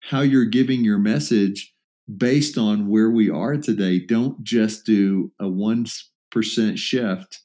how 0.02 0.22
you're 0.22 0.46
giving 0.46 0.84
your 0.84 0.98
message 0.98 1.74
based 2.18 2.58
on 2.58 2.88
where 2.88 3.10
we 3.10 3.30
are 3.30 3.58
today, 3.58 4.00
don't 4.00 4.44
just 4.44 4.86
do 4.86 5.32
a 5.40 5.46
1% 5.46 6.78
shift, 6.78 7.40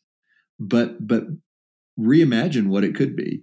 but 0.59 1.07
but 1.07 1.25
reimagine 1.99 2.69
what 2.69 2.85
it 2.85 2.95
could 2.95 3.17
be. 3.17 3.43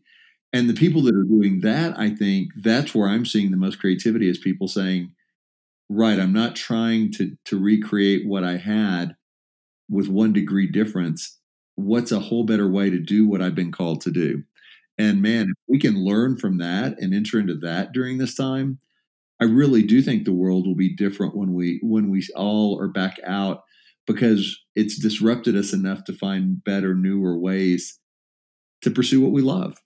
And 0.53 0.69
the 0.69 0.73
people 0.73 1.01
that 1.03 1.15
are 1.15 1.23
doing 1.23 1.61
that, 1.61 1.97
I 1.99 2.11
think 2.11 2.49
that's 2.61 2.95
where 2.95 3.07
I'm 3.07 3.25
seeing 3.25 3.51
the 3.51 3.57
most 3.57 3.79
creativity 3.79 4.29
is 4.29 4.37
people 4.37 4.67
saying, 4.67 5.11
right, 5.89 6.19
I'm 6.19 6.33
not 6.33 6.55
trying 6.55 7.11
to 7.13 7.35
to 7.45 7.59
recreate 7.59 8.27
what 8.27 8.43
I 8.43 8.57
had 8.57 9.15
with 9.89 10.07
one 10.07 10.33
degree 10.33 10.67
difference. 10.67 11.37
What's 11.75 12.11
a 12.11 12.19
whole 12.19 12.43
better 12.43 12.69
way 12.69 12.89
to 12.89 12.99
do 12.99 13.27
what 13.27 13.41
I've 13.41 13.55
been 13.55 13.71
called 13.71 14.01
to 14.01 14.11
do? 14.11 14.43
And 14.97 15.21
man, 15.21 15.49
if 15.49 15.57
we 15.67 15.79
can 15.79 16.03
learn 16.03 16.37
from 16.37 16.57
that 16.57 16.99
and 16.99 17.13
enter 17.13 17.39
into 17.39 17.55
that 17.55 17.91
during 17.93 18.17
this 18.17 18.35
time, 18.35 18.79
I 19.39 19.45
really 19.45 19.83
do 19.83 20.01
think 20.01 20.25
the 20.25 20.33
world 20.33 20.65
will 20.65 20.75
be 20.75 20.95
different 20.95 21.35
when 21.35 21.53
we 21.53 21.79
when 21.83 22.09
we 22.09 22.27
all 22.35 22.79
are 22.81 22.87
back 22.87 23.19
out 23.25 23.63
because 24.07 24.57
it's 24.75 24.97
disrupted 24.99 25.55
us 25.55 25.73
enough 25.73 26.03
to 26.05 26.13
find 26.13 26.63
better, 26.63 26.95
newer 26.95 27.37
ways 27.37 27.99
to 28.81 28.91
pursue 28.91 29.21
what 29.21 29.31
we 29.31 29.41
love. 29.41 29.77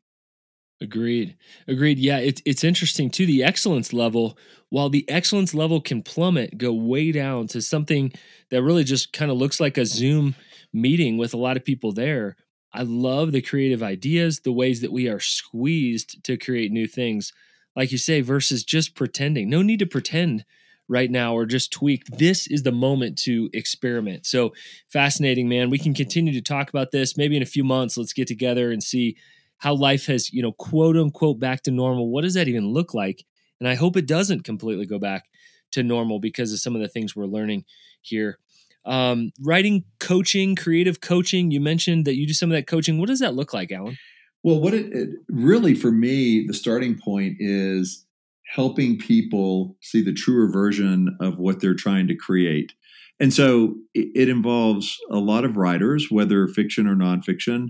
Agreed. 0.82 1.38
Agreed. 1.68 2.00
Yeah, 2.00 2.18
it's 2.18 2.42
it's 2.44 2.64
interesting 2.64 3.12
too. 3.12 3.28
The 3.28 3.44
excellence 3.44 3.94
level, 3.94 4.38
while 4.70 4.90
the 4.90 5.08
excellence 5.08 5.54
level 5.54 5.80
can 5.80 6.02
plummet, 6.02 6.58
go 6.58 6.74
way 6.74 7.12
down 7.12 7.48
to 7.50 7.62
something 7.62 8.12
that 8.50 8.64
really 8.64 8.84
just 8.84 9.14
kind 9.14 9.30
of 9.30 9.38
looks 9.38 9.60
like 9.60 9.78
a 9.78 9.86
Zoom 9.86 10.34
meeting 10.74 11.18
with 11.18 11.34
a 11.34 11.38
lot 11.38 11.56
of 11.56 11.64
people 11.64 11.92
there. 11.92 12.36
I 12.74 12.82
love 12.82 13.32
the 13.32 13.42
creative 13.42 13.84
ideas, 13.84 14.40
the 14.40 14.52
ways 14.52 14.82
that 14.82 14.92
we 14.92 15.08
are 15.08 15.20
squeezed 15.20 16.24
to 16.24 16.38
create 16.38 16.72
new 16.72 16.88
things 16.88 17.32
like 17.76 17.92
you 17.92 17.98
say, 17.98 18.22
versus 18.22 18.64
just 18.64 18.96
pretending. 18.96 19.50
No 19.50 19.62
need 19.62 19.80
to 19.80 19.86
pretend 19.86 20.46
right 20.88 21.10
now 21.10 21.34
or 21.34 21.46
just 21.46 21.72
tweak. 21.72 22.06
This 22.08 22.48
is 22.48 22.64
the 22.64 22.72
moment 22.72 23.18
to 23.20 23.50
experiment. 23.54 24.26
So 24.26 24.54
fascinating, 24.90 25.48
man. 25.48 25.70
We 25.70 25.80
can 25.80 25.94
continue 25.94 26.34
to 26.34 26.42
talk 26.42 26.70
about 26.70 26.92
this. 26.92 27.16
Maybe 27.16 27.38
in 27.38 27.44
a 27.44 27.46
few 27.46 27.64
months, 27.64 27.98
let's 27.98 28.14
get 28.14 28.28
together 28.28 28.72
and 28.72 28.84
see 28.84 29.16
how 29.62 29.75
life 29.75 30.08
has, 30.08 30.34
you 30.34 30.41
know, 30.41 30.51
quote 30.51 30.98
unquote 30.98 31.39
back 31.39 31.62
to 31.63 31.72
normal. 31.72 32.10
What 32.10 32.24
does 32.24 32.34
that 32.34 32.48
even 32.48 32.68
look 32.68 32.94
like? 32.94 33.24
And 33.60 33.70
I 33.70 33.75
hope 33.75 33.96
it 33.96 34.08
doesn't 34.08 34.44
completely 34.44 34.88
go 34.88 34.98
back 34.98 35.25
to 35.74 35.84
normal 35.84 36.20
because 36.20 36.51
of 36.51 36.60
some 36.60 36.75
of 36.75 36.82
the 36.82 36.88
things 36.88 37.15
we're 37.15 37.25
learning 37.25 37.65
here. 38.01 38.39
Um, 38.86 39.32
writing 39.39 39.84
coaching, 40.00 40.56
creative 40.56 41.00
coaching. 41.00 41.51
You 41.51 41.62
mentioned 41.62 42.06
that 42.06 42.15
you 42.15 42.25
do 42.25 42.34
some 42.34 42.51
of 42.51 42.56
that 42.56 42.65
coaching. 42.65 43.00
What 43.00 43.08
does 43.08 43.20
that 43.20 43.36
look 43.36 43.53
like, 43.53 43.72
Alan? 43.72 43.98
Well, 44.41 44.60
what 44.60 44.74
it, 44.74 44.91
it, 44.91 45.10
really 45.30 45.75
for 45.75 45.91
me, 45.91 46.48
the 46.48 46.56
starting 46.56 46.98
point 46.98 47.36
is 47.39 48.03
helping 48.48 48.98
people 48.98 49.77
see 49.82 50.01
the 50.01 50.12
truer 50.12 50.51
version 50.51 51.15
of 51.22 51.38
what 51.38 51.62
they're 51.62 51.75
trying 51.75 52.08
to 52.08 52.15
create. 52.15 52.74
And 53.20 53.32
so 53.32 53.75
it, 53.94 54.08
it 54.15 54.30
involves 54.30 54.98
a 55.12 55.20
lot 55.20 55.46
of 55.46 55.56
writers, 55.56 56.08
whether 56.10 56.48
fiction 56.48 56.88
or 56.88 56.96
nonfiction, 56.96 57.68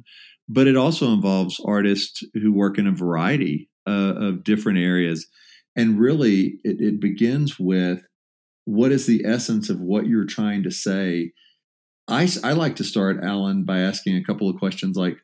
but 0.49 0.67
it 0.67 0.77
also 0.77 1.13
involves 1.13 1.61
artists 1.65 2.23
who 2.33 2.51
work 2.53 2.77
in 2.77 2.87
a 2.87 2.91
variety 2.91 3.69
uh, 3.87 4.13
of 4.15 4.43
different 4.43 4.79
areas. 4.79 5.27
And 5.75 5.99
really, 5.99 6.59
it, 6.63 6.81
it 6.81 6.99
begins 6.99 7.59
with 7.59 8.05
what 8.65 8.91
is 8.91 9.05
the 9.05 9.23
essence 9.25 9.69
of 9.69 9.79
what 9.79 10.07
you're 10.07 10.25
trying 10.25 10.63
to 10.63 10.71
say. 10.71 11.31
I, 12.07 12.29
I 12.43 12.53
like 12.53 12.75
to 12.77 12.83
start, 12.83 13.23
Alan, 13.23 13.63
by 13.63 13.79
asking 13.79 14.17
a 14.17 14.23
couple 14.23 14.49
of 14.49 14.57
questions 14.57 14.97
like, 14.97 15.17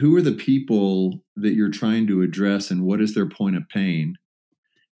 who 0.00 0.16
are 0.16 0.22
the 0.22 0.32
people 0.32 1.20
that 1.36 1.54
you're 1.54 1.70
trying 1.70 2.06
to 2.06 2.22
address 2.22 2.70
and 2.70 2.84
what 2.84 3.00
is 3.00 3.14
their 3.14 3.28
point 3.28 3.56
of 3.56 3.68
pain 3.68 4.14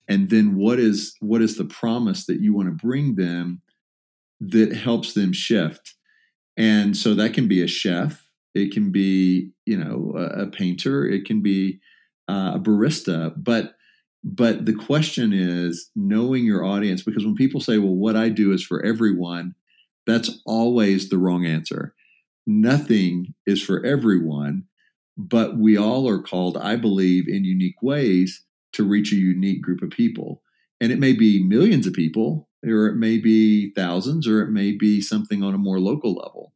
and 0.08 0.30
then 0.30 0.56
what 0.56 0.78
is 0.80 1.14
what 1.20 1.42
is 1.42 1.56
the 1.56 1.64
promise 1.64 2.26
that 2.26 2.40
you 2.40 2.54
want 2.54 2.68
to 2.68 2.86
bring 2.86 3.14
them 3.14 3.60
that 4.40 4.72
helps 4.72 5.12
them 5.12 5.32
shift 5.32 5.94
and 6.56 6.96
so 6.96 7.14
that 7.14 7.34
can 7.34 7.46
be 7.46 7.62
a 7.62 7.68
chef 7.68 8.26
it 8.54 8.72
can 8.72 8.90
be 8.90 9.50
you 9.66 9.76
know 9.76 10.14
a, 10.16 10.42
a 10.42 10.46
painter 10.46 11.06
it 11.06 11.24
can 11.24 11.42
be 11.42 11.80
uh, 12.28 12.52
a 12.54 12.60
barista 12.60 13.32
but 13.36 13.74
but 14.24 14.66
the 14.66 14.74
question 14.74 15.32
is 15.32 15.90
knowing 15.94 16.44
your 16.44 16.64
audience 16.64 17.02
because 17.02 17.24
when 17.24 17.36
people 17.36 17.60
say 17.60 17.78
well 17.78 17.94
what 17.94 18.16
i 18.16 18.28
do 18.28 18.52
is 18.52 18.64
for 18.64 18.84
everyone 18.84 19.54
that's 20.06 20.40
always 20.46 21.08
the 21.08 21.18
wrong 21.18 21.46
answer 21.46 21.94
nothing 22.46 23.34
is 23.46 23.62
for 23.62 23.84
everyone 23.84 24.64
but 25.18 25.58
we 25.58 25.76
all 25.76 26.08
are 26.08 26.22
called, 26.22 26.56
I 26.56 26.76
believe, 26.76 27.26
in 27.26 27.44
unique 27.44 27.82
ways 27.82 28.44
to 28.72 28.84
reach 28.84 29.12
a 29.12 29.16
unique 29.16 29.60
group 29.60 29.82
of 29.82 29.90
people. 29.90 30.42
And 30.80 30.92
it 30.92 31.00
may 31.00 31.12
be 31.12 31.42
millions 31.42 31.88
of 31.88 31.92
people, 31.92 32.48
or 32.64 32.86
it 32.86 32.94
may 32.94 33.18
be 33.18 33.72
thousands, 33.72 34.28
or 34.28 34.40
it 34.40 34.50
may 34.50 34.70
be 34.70 35.00
something 35.00 35.42
on 35.42 35.54
a 35.54 35.58
more 35.58 35.80
local 35.80 36.14
level. 36.14 36.52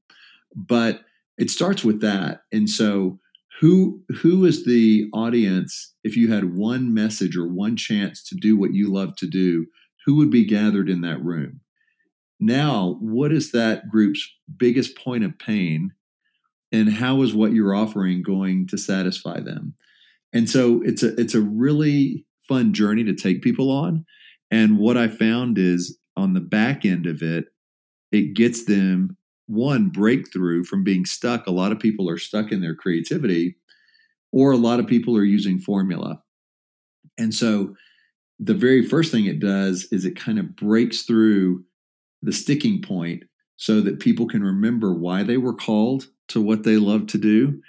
But 0.55 1.01
it 1.43 1.51
starts 1.51 1.83
with 1.83 2.01
that. 2.01 2.43
And 2.53 2.71
so 2.71 3.19
who 3.61 4.01
who 4.21 4.45
is 4.45 4.65
the 4.65 5.09
audience 5.13 5.93
if 6.05 6.17
you 6.17 6.33
had 6.33 6.57
one 6.57 6.95
message 6.95 7.37
or 7.37 7.49
one 7.49 7.77
chance 7.77 8.23
to 8.29 8.37
do 8.37 8.57
what 8.57 8.75
you 8.75 8.93
love 8.93 9.17
to 9.17 9.27
do, 9.27 9.67
who 10.07 10.15
would 10.19 10.31
be 10.31 10.45
gathered 10.45 10.89
in 10.89 11.01
that 11.01 11.21
room? 11.21 11.59
Now, 12.39 12.97
what 13.01 13.33
is 13.33 13.51
that 13.51 13.89
group's 13.89 14.25
biggest 14.57 14.97
point 14.97 15.25
of 15.25 15.37
pain? 15.37 15.91
And 16.71 16.89
how 16.89 17.23
is 17.23 17.35
what 17.35 17.53
you're 17.53 17.75
offering 17.75 18.23
going 18.23 18.69
to 18.69 18.79
satisfy 18.79 19.41
them? 19.41 19.75
And 20.33 20.49
so 20.49 20.81
it's 20.85 21.03
a 21.03 21.21
it's 21.21 21.35
a 21.35 21.41
really 21.41 22.25
fun 22.47 22.73
journey 22.73 23.03
to 23.03 23.17
take 23.17 23.43
people 23.43 23.73
on. 23.73 24.05
And 24.53 24.79
what 24.79 24.97
I 24.97 25.09
found 25.09 25.59
is 25.59 25.99
on 26.17 26.35
the 26.35 26.41
back 26.41 26.85
end 26.85 27.07
of 27.07 27.21
it, 27.21 27.47
it 28.13 28.35
gets 28.35 28.65
them 28.65 29.17
one 29.53 29.91
breakthrough 29.91 30.65
from 30.65 30.83
being 30.83 31.05
stuck. 31.05 31.47
A 31.47 31.53
lot 31.53 31.73
of 31.73 31.79
people 31.79 32.09
are 32.09 32.19
stuck 32.19 32.51
in 32.51 32.63
their 32.63 32.75
creativity, 32.75 33.57
or 34.33 34.53
a 34.53 34.57
lot 34.57 34.81
of 34.81 34.87
people 34.87 35.17
are 35.17 35.25
using 35.25 35.59
formula. 35.59 36.23
And 37.19 37.35
so 37.35 37.75
the 38.39 38.55
very 38.55 38.87
first 38.89 39.13
thing 39.13 39.27
it 39.27 39.41
does 39.41 39.87
is 39.93 40.05
it 40.05 40.17
kind 40.17 40.39
of 40.39 40.57
breaks 40.57 41.03
through 41.03 41.65
the 42.23 42.33
sticking 42.33 42.81
point 42.81 43.25
so 43.57 43.81
that 43.83 44.01
people 44.01 44.27
can 44.27 44.43
remember 44.43 44.95
why 44.95 45.23
they 45.23 45.37
were 45.37 45.55
called 45.55 46.07
to 46.29 46.41
what 46.41 46.63
they 46.65 46.79
love 46.79 47.07
to 47.09 47.19
do. 47.19 47.61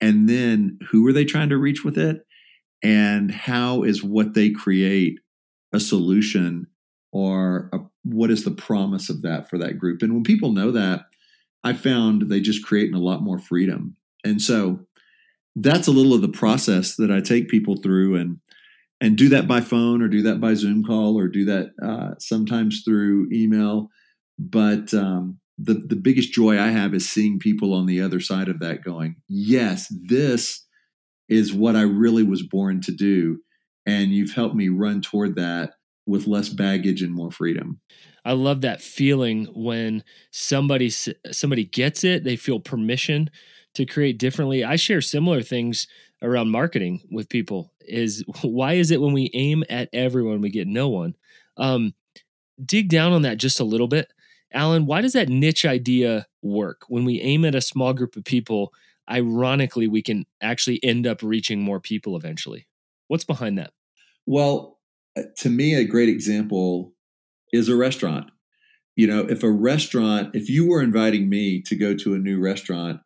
And 0.00 0.28
then 0.28 0.78
who 0.90 1.06
are 1.08 1.12
they 1.12 1.24
trying 1.24 1.48
to 1.48 1.56
reach 1.56 1.84
with 1.84 1.96
it? 1.96 2.24
And 2.82 3.30
how 3.30 3.82
is 3.82 4.02
what 4.02 4.34
they 4.34 4.50
create 4.50 5.18
a 5.72 5.80
solution 5.80 6.66
or 7.12 7.70
a, 7.72 7.78
what 8.04 8.30
is 8.30 8.44
the 8.44 8.50
promise 8.50 9.08
of 9.08 9.22
that 9.22 9.48
for 9.48 9.58
that 9.58 9.78
group? 9.78 10.02
And 10.02 10.12
when 10.12 10.22
people 10.22 10.52
know 10.52 10.70
that, 10.70 11.06
I 11.62 11.72
found 11.72 12.22
they 12.22 12.40
just 12.40 12.64
create 12.64 12.94
a 12.94 12.98
lot 12.98 13.22
more 13.22 13.38
freedom. 13.38 13.96
And 14.24 14.40
so 14.40 14.80
that's 15.56 15.86
a 15.86 15.92
little 15.92 16.14
of 16.14 16.22
the 16.22 16.28
process 16.28 16.96
that 16.96 17.10
I 17.10 17.20
take 17.20 17.48
people 17.48 17.76
through 17.76 18.16
and 18.16 18.38
and 19.02 19.16
do 19.16 19.30
that 19.30 19.48
by 19.48 19.62
phone 19.62 20.02
or 20.02 20.08
do 20.08 20.22
that 20.22 20.40
by 20.40 20.52
Zoom 20.52 20.84
call 20.84 21.18
or 21.18 21.26
do 21.26 21.46
that 21.46 21.70
uh, 21.82 22.14
sometimes 22.18 22.82
through 22.84 23.28
email. 23.32 23.88
But 24.38 24.92
um, 24.92 25.38
the 25.58 25.74
the 25.74 25.96
biggest 25.96 26.32
joy 26.32 26.58
I 26.58 26.68
have 26.68 26.94
is 26.94 27.08
seeing 27.08 27.38
people 27.38 27.74
on 27.74 27.86
the 27.86 28.00
other 28.00 28.20
side 28.20 28.48
of 28.48 28.60
that 28.60 28.84
going, 28.84 29.16
yes, 29.28 29.86
this 29.90 30.66
is 31.28 31.52
what 31.52 31.76
I 31.76 31.82
really 31.82 32.22
was 32.22 32.42
born 32.42 32.80
to 32.82 32.92
do, 32.92 33.38
and 33.86 34.12
you've 34.12 34.32
helped 34.32 34.54
me 34.54 34.68
run 34.68 35.00
toward 35.00 35.36
that 35.36 35.72
with 36.06 36.26
less 36.26 36.48
baggage 36.48 37.02
and 37.02 37.14
more 37.14 37.30
freedom. 37.30 37.80
I 38.24 38.32
love 38.32 38.60
that 38.62 38.82
feeling 38.82 39.46
when 39.54 40.04
somebody 40.30 40.90
somebody 40.90 41.64
gets 41.64 42.04
it, 42.04 42.24
they 42.24 42.36
feel 42.36 42.60
permission 42.60 43.30
to 43.74 43.86
create 43.86 44.18
differently. 44.18 44.64
I 44.64 44.76
share 44.76 45.00
similar 45.00 45.42
things 45.42 45.86
around 46.22 46.50
marketing 46.50 47.02
with 47.10 47.28
people. 47.28 47.72
Is 47.80 48.24
why 48.42 48.74
is 48.74 48.90
it 48.90 49.00
when 49.00 49.12
we 49.12 49.30
aim 49.34 49.64
at 49.68 49.88
everyone 49.92 50.40
we 50.40 50.50
get 50.50 50.68
no 50.68 50.88
one? 50.88 51.16
Um, 51.56 51.94
dig 52.64 52.88
down 52.88 53.12
on 53.12 53.22
that 53.22 53.38
just 53.38 53.60
a 53.60 53.64
little 53.64 53.88
bit, 53.88 54.12
Alan. 54.52 54.86
Why 54.86 55.00
does 55.00 55.12
that 55.14 55.28
niche 55.28 55.64
idea 55.64 56.26
work 56.42 56.82
when 56.88 57.04
we 57.04 57.20
aim 57.20 57.44
at 57.44 57.54
a 57.54 57.60
small 57.60 57.92
group 57.92 58.16
of 58.16 58.24
people? 58.24 58.72
Ironically, 59.10 59.88
we 59.88 60.02
can 60.02 60.24
actually 60.40 60.82
end 60.84 61.06
up 61.06 61.22
reaching 61.22 61.60
more 61.60 61.80
people 61.80 62.16
eventually. 62.16 62.68
What's 63.08 63.24
behind 63.24 63.58
that? 63.58 63.72
Well, 64.24 64.78
uh, 65.16 65.22
to 65.38 65.50
me, 65.50 65.74
a 65.74 65.84
great 65.84 66.08
example 66.08 66.92
is 67.52 67.68
a 67.68 67.76
restaurant. 67.76 68.30
You 68.96 69.06
know, 69.06 69.20
if 69.28 69.42
a 69.42 69.50
restaurant, 69.50 70.34
if 70.34 70.48
you 70.48 70.68
were 70.68 70.82
inviting 70.82 71.28
me 71.28 71.62
to 71.62 71.76
go 71.76 71.94
to 71.94 72.14
a 72.14 72.18
new 72.18 72.40
restaurant 72.40 73.00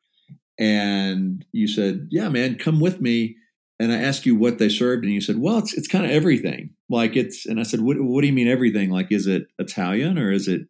and 0.58 1.44
you 1.52 1.68
said, 1.68 2.08
"Yeah, 2.10 2.28
man, 2.28 2.56
come 2.56 2.80
with 2.80 3.00
me," 3.00 3.36
and 3.78 3.92
I 3.92 3.96
asked 3.96 4.26
you 4.26 4.34
what 4.36 4.58
they 4.58 4.68
served, 4.68 5.04
and 5.04 5.12
you 5.12 5.20
said, 5.20 5.38
"Well, 5.38 5.58
it's 5.58 5.74
it's 5.74 5.88
kind 5.88 6.04
of 6.04 6.10
everything." 6.10 6.70
Like 6.88 7.16
it's, 7.16 7.46
and 7.46 7.60
I 7.60 7.64
said, 7.64 7.80
"What 7.80 8.00
what 8.00 8.22
do 8.22 8.26
you 8.26 8.32
mean 8.32 8.48
everything? 8.48 8.90
Like, 8.90 9.12
is 9.12 9.26
it 9.26 9.46
Italian 9.58 10.18
or 10.18 10.32
is 10.32 10.48
it 10.48 10.62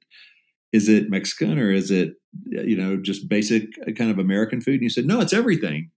is 0.72 0.88
it 0.88 1.10
Mexican 1.10 1.58
or 1.58 1.70
is 1.70 1.90
it 1.90 2.14
you 2.46 2.76
know 2.76 2.96
just 2.96 3.28
basic 3.28 3.64
uh, 3.86 3.92
kind 3.92 4.10
of 4.10 4.18
American 4.18 4.60
food?" 4.60 4.74
And 4.74 4.82
you 4.82 4.90
said, 4.90 5.06
"No, 5.06 5.20
it's 5.20 5.32
everything." 5.32 5.90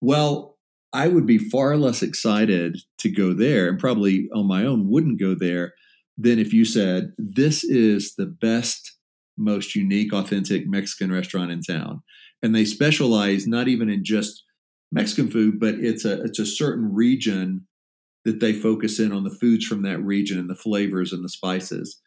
Well, 0.00 0.56
I 0.92 1.08
would 1.08 1.26
be 1.26 1.38
far 1.38 1.76
less 1.76 2.02
excited 2.02 2.78
to 2.98 3.10
go 3.10 3.32
there, 3.32 3.68
and 3.68 3.78
probably 3.78 4.28
on 4.34 4.46
my 4.46 4.64
own 4.64 4.88
wouldn't 4.88 5.20
go 5.20 5.34
there 5.34 5.74
than 6.18 6.38
if 6.38 6.52
you 6.52 6.64
said, 6.64 7.12
This 7.16 7.64
is 7.64 8.16
the 8.16 8.26
best, 8.26 8.96
most 9.38 9.74
unique, 9.74 10.12
authentic 10.12 10.66
Mexican 10.68 11.12
restaurant 11.12 11.52
in 11.52 11.62
town. 11.62 12.02
And 12.42 12.54
they 12.54 12.64
specialize 12.64 13.46
not 13.46 13.68
even 13.68 13.88
in 13.88 14.04
just 14.04 14.44
Mexican 14.92 15.30
food, 15.30 15.60
but 15.60 15.74
it's 15.74 16.04
a 16.04 16.22
it's 16.22 16.38
a 16.38 16.46
certain 16.46 16.92
region 16.92 17.66
that 18.24 18.40
they 18.40 18.52
focus 18.52 18.98
in 18.98 19.12
on 19.12 19.24
the 19.24 19.30
foods 19.40 19.64
from 19.64 19.82
that 19.82 20.00
region 20.00 20.38
and 20.38 20.50
the 20.50 20.54
flavors 20.54 21.12
and 21.12 21.24
the 21.24 21.28
spices. 21.28 22.00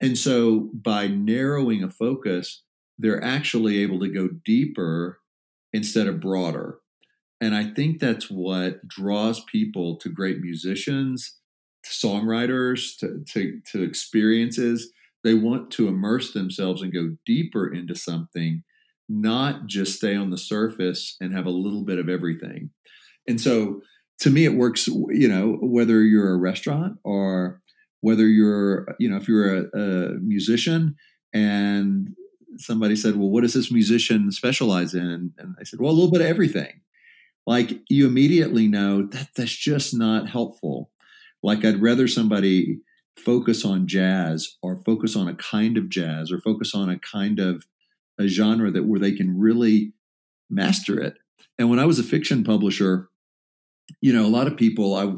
And 0.00 0.16
so 0.16 0.70
by 0.74 1.06
narrowing 1.06 1.82
a 1.82 1.90
focus, 1.90 2.62
they're 2.98 3.22
actually 3.24 3.82
able 3.82 3.98
to 4.00 4.08
go 4.08 4.28
deeper 4.44 5.20
instead 5.72 6.06
of 6.06 6.20
broader. 6.20 6.78
And 7.40 7.54
I 7.54 7.72
think 7.72 7.98
that's 7.98 8.30
what 8.30 8.86
draws 8.86 9.42
people 9.44 9.96
to 9.96 10.08
great 10.08 10.40
musicians 10.40 11.36
songwriters 11.90 12.96
to, 12.98 13.24
to, 13.32 13.60
to 13.72 13.82
experiences. 13.82 14.92
They 15.24 15.34
want 15.34 15.70
to 15.72 15.88
immerse 15.88 16.32
themselves 16.32 16.82
and 16.82 16.92
go 16.92 17.16
deeper 17.24 17.72
into 17.72 17.94
something, 17.94 18.62
not 19.08 19.66
just 19.66 19.96
stay 19.96 20.14
on 20.14 20.30
the 20.30 20.38
surface 20.38 21.16
and 21.20 21.34
have 21.34 21.46
a 21.46 21.50
little 21.50 21.82
bit 21.82 21.98
of 21.98 22.08
everything. 22.08 22.70
And 23.28 23.40
so 23.40 23.80
to 24.20 24.30
me, 24.30 24.44
it 24.44 24.54
works, 24.54 24.86
you 24.86 25.28
know, 25.28 25.58
whether 25.60 26.02
you're 26.02 26.32
a 26.32 26.38
restaurant 26.38 26.98
or 27.04 27.60
whether 28.00 28.26
you're, 28.26 28.86
you 28.98 29.08
know, 29.08 29.16
if 29.16 29.28
you're 29.28 29.56
a, 29.56 29.78
a 29.78 30.14
musician 30.20 30.96
and 31.32 32.08
somebody 32.58 32.96
said, 32.96 33.16
well, 33.16 33.28
what 33.28 33.42
does 33.42 33.54
this 33.54 33.70
musician 33.70 34.30
specialize 34.32 34.94
in? 34.94 35.32
And 35.38 35.54
I 35.60 35.64
said, 35.64 35.80
well, 35.80 35.90
a 35.90 35.94
little 35.94 36.10
bit 36.10 36.22
of 36.22 36.26
everything. 36.26 36.80
Like 37.46 37.80
you 37.88 38.06
immediately 38.06 38.68
know 38.68 39.06
that 39.06 39.28
that's 39.36 39.54
just 39.54 39.94
not 39.94 40.28
helpful. 40.28 40.90
Like 41.42 41.64
I'd 41.64 41.82
rather 41.82 42.08
somebody 42.08 42.78
focus 43.18 43.64
on 43.64 43.86
jazz 43.86 44.56
or 44.62 44.82
focus 44.84 45.16
on 45.16 45.28
a 45.28 45.34
kind 45.34 45.78
of 45.78 45.88
jazz 45.88 46.30
or 46.30 46.40
focus 46.40 46.74
on 46.74 46.90
a 46.90 46.98
kind 46.98 47.38
of 47.38 47.64
a 48.18 48.26
genre 48.26 48.70
that 48.70 48.86
where 48.86 49.00
they 49.00 49.12
can 49.12 49.38
really 49.38 49.92
master 50.50 51.00
it. 51.00 51.14
And 51.58 51.70
when 51.70 51.78
I 51.78 51.86
was 51.86 51.98
a 51.98 52.04
fiction 52.04 52.44
publisher, 52.44 53.08
you 54.00 54.12
know, 54.12 54.26
a 54.26 54.28
lot 54.28 54.46
of 54.46 54.56
people 54.56 54.94
I 54.94 55.12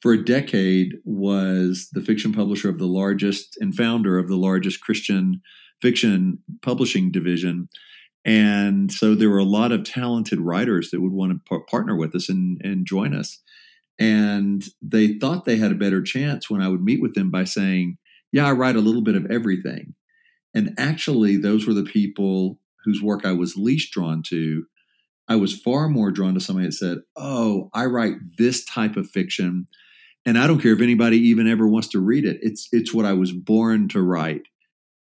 for 0.00 0.12
a 0.12 0.24
decade 0.24 0.94
was 1.04 1.88
the 1.92 2.00
fiction 2.00 2.32
publisher 2.32 2.68
of 2.68 2.78
the 2.78 2.86
largest 2.86 3.56
and 3.60 3.74
founder 3.74 4.18
of 4.18 4.28
the 4.28 4.36
largest 4.36 4.80
Christian 4.80 5.40
fiction 5.80 6.38
publishing 6.60 7.12
division. 7.12 7.68
And 8.24 8.92
so 8.92 9.14
there 9.14 9.30
were 9.30 9.38
a 9.38 9.44
lot 9.44 9.72
of 9.72 9.84
talented 9.84 10.40
writers 10.40 10.90
that 10.90 11.00
would 11.00 11.12
want 11.12 11.32
to 11.32 11.40
p- 11.48 11.64
partner 11.70 11.96
with 11.96 12.14
us 12.14 12.28
and, 12.28 12.60
and 12.64 12.86
join 12.86 13.14
us. 13.14 13.40
And 14.02 14.64
they 14.82 15.16
thought 15.18 15.44
they 15.44 15.58
had 15.58 15.70
a 15.70 15.76
better 15.76 16.02
chance 16.02 16.50
when 16.50 16.60
I 16.60 16.66
would 16.66 16.82
meet 16.82 17.00
with 17.00 17.14
them 17.14 17.30
by 17.30 17.44
saying, 17.44 17.98
Yeah, 18.32 18.48
I 18.48 18.52
write 18.52 18.74
a 18.74 18.80
little 18.80 19.00
bit 19.00 19.14
of 19.14 19.30
everything. 19.30 19.94
And 20.52 20.74
actually, 20.76 21.36
those 21.36 21.68
were 21.68 21.72
the 21.72 21.84
people 21.84 22.58
whose 22.84 23.00
work 23.00 23.24
I 23.24 23.30
was 23.30 23.56
least 23.56 23.92
drawn 23.92 24.24
to. 24.26 24.64
I 25.28 25.36
was 25.36 25.56
far 25.56 25.88
more 25.88 26.10
drawn 26.10 26.34
to 26.34 26.40
somebody 26.40 26.66
that 26.66 26.72
said, 26.72 26.98
Oh, 27.14 27.70
I 27.72 27.84
write 27.84 28.14
this 28.38 28.64
type 28.64 28.96
of 28.96 29.08
fiction. 29.08 29.68
And 30.26 30.36
I 30.36 30.48
don't 30.48 30.60
care 30.60 30.72
if 30.72 30.80
anybody 30.80 31.18
even 31.18 31.46
ever 31.46 31.68
wants 31.68 31.86
to 31.90 32.00
read 32.00 32.24
it. 32.24 32.40
It's 32.42 32.68
it's 32.72 32.92
what 32.92 33.06
I 33.06 33.12
was 33.12 33.30
born 33.30 33.86
to 33.90 34.02
write. 34.02 34.48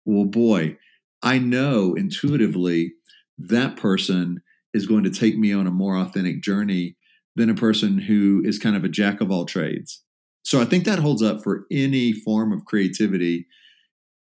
Well, 0.07 0.25
boy, 0.25 0.79
I 1.23 1.39
know 1.39 1.93
intuitively 1.95 2.95
that 3.37 3.77
person 3.77 4.41
is 4.73 4.87
going 4.87 5.05
to 5.05 5.11
take 5.11 5.37
me 5.37 5.53
on 5.53 5.67
a 5.67 5.71
more 5.71 5.99
authentic 5.99 6.43
journey 6.43 6.97
than 7.39 7.49
a 7.49 7.55
person 7.55 7.99
who 7.99 8.43
is 8.45 8.59
kind 8.59 8.77
of 8.77 8.85
a 8.85 8.89
jack 8.89 9.23
of 9.23 9.31
all 9.31 9.47
trades. 9.47 10.03
So 10.43 10.61
I 10.61 10.65
think 10.65 10.85
that 10.85 10.99
holds 10.99 11.23
up 11.23 11.43
for 11.43 11.65
any 11.71 12.13
form 12.13 12.53
of 12.53 12.65
creativity. 12.65 13.47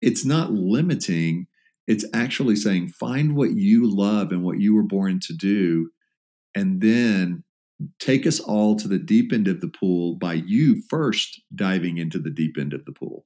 It's 0.02 0.26
not 0.26 0.52
limiting, 0.52 1.48
it's 1.88 2.06
actually 2.14 2.56
saying 2.58 2.90
find 2.90 3.36
what 3.36 3.52
you 3.56 3.90
love 3.90 4.32
and 4.32 4.44
what 4.44 4.60
you 4.60 4.76
were 4.76 4.84
born 4.84 5.20
to 5.28 5.34
do, 5.34 5.90
and 6.56 6.82
then 6.82 7.44
take 8.00 8.26
us 8.26 8.40
all 8.40 8.76
to 8.78 8.88
the 8.88 9.00
deep 9.00 9.34
end 9.34 9.48
of 9.48 9.62
the 9.62 9.68
pool 9.68 10.16
by 10.16 10.34
you 10.34 10.82
first 10.90 11.42
diving 11.56 11.98
into 11.98 12.20
the 12.20 12.30
deep 12.30 12.58
end 12.58 12.74
of 12.74 12.86
the 12.86 12.94
pool. 12.94 13.26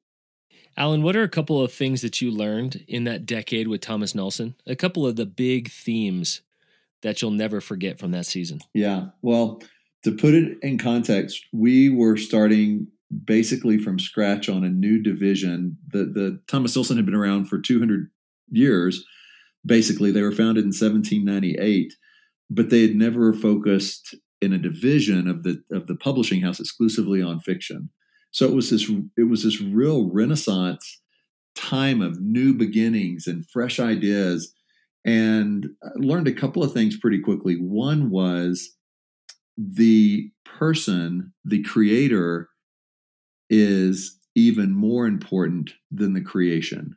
Alan, 0.76 1.02
what 1.02 1.16
are 1.16 1.24
a 1.24 1.30
couple 1.30 1.62
of 1.62 1.74
things 1.74 2.02
that 2.02 2.22
you 2.22 2.30
learned 2.30 2.84
in 2.88 3.04
that 3.06 3.26
decade 3.26 3.68
with 3.68 3.82
Thomas 3.82 4.14
Nelson? 4.14 4.56
A 4.68 4.76
couple 4.76 5.08
of 5.08 5.16
the 5.16 5.26
big 5.26 5.70
themes 5.72 6.42
that 7.02 7.22
you'll 7.22 7.32
never 7.32 7.62
forget 7.62 8.00
from 8.00 8.12
that 8.12 8.26
season. 8.26 8.60
Yeah. 8.74 9.08
Well, 9.22 9.62
to 10.08 10.16
put 10.16 10.34
it 10.34 10.58
in 10.62 10.78
context, 10.78 11.46
we 11.52 11.90
were 11.90 12.16
starting 12.16 12.88
basically 13.26 13.78
from 13.78 14.00
scratch 14.00 14.48
on 14.48 14.64
a 14.64 14.70
new 14.70 15.04
division. 15.04 15.78
The 15.92 16.06
the 16.06 16.40
Thomas 16.48 16.74
Nelson 16.76 16.96
had 16.96 17.06
been 17.06 17.14
around 17.14 17.50
for 17.50 17.60
200 17.60 18.10
years, 18.50 19.04
basically 19.66 20.12
they 20.12 20.22
were 20.22 20.32
founded 20.32 20.64
in 20.64 20.70
1798, 20.70 21.94
but 22.50 22.70
they 22.70 22.84
had 22.84 22.96
never 22.96 23.34
focused 23.34 24.16
in 24.42 24.54
a 24.54 24.58
division 24.58 25.28
of 25.28 25.44
the 25.44 25.62
of 25.74 25.88
the 25.88 25.96
publishing 25.96 26.40
house 26.40 26.62
exclusively 26.62 27.22
on 27.22 27.42
fiction. 27.42 27.90
So 28.32 28.46
it 28.46 28.54
was 28.54 28.70
this 28.70 28.90
it 29.18 29.28
was 29.30 29.44
this 29.44 29.60
real 29.60 30.10
renaissance 30.10 31.02
time 31.54 32.02
of 32.02 32.22
new 32.22 32.54
beginnings 32.54 33.28
and 33.28 33.50
fresh 33.50 33.78
ideas 33.78 34.54
and 35.04 35.70
I 35.84 35.90
learned 35.96 36.28
a 36.28 36.34
couple 36.34 36.64
of 36.64 36.74
things 36.74 36.98
pretty 36.98 37.20
quickly. 37.20 37.56
One 37.56 38.10
was 38.10 38.77
the 39.58 40.32
person, 40.46 41.34
the 41.44 41.64
creator 41.64 42.50
is 43.50 44.18
even 44.36 44.72
more 44.72 45.08
important 45.08 45.72
than 45.90 46.14
the 46.14 46.22
creation. 46.22 46.96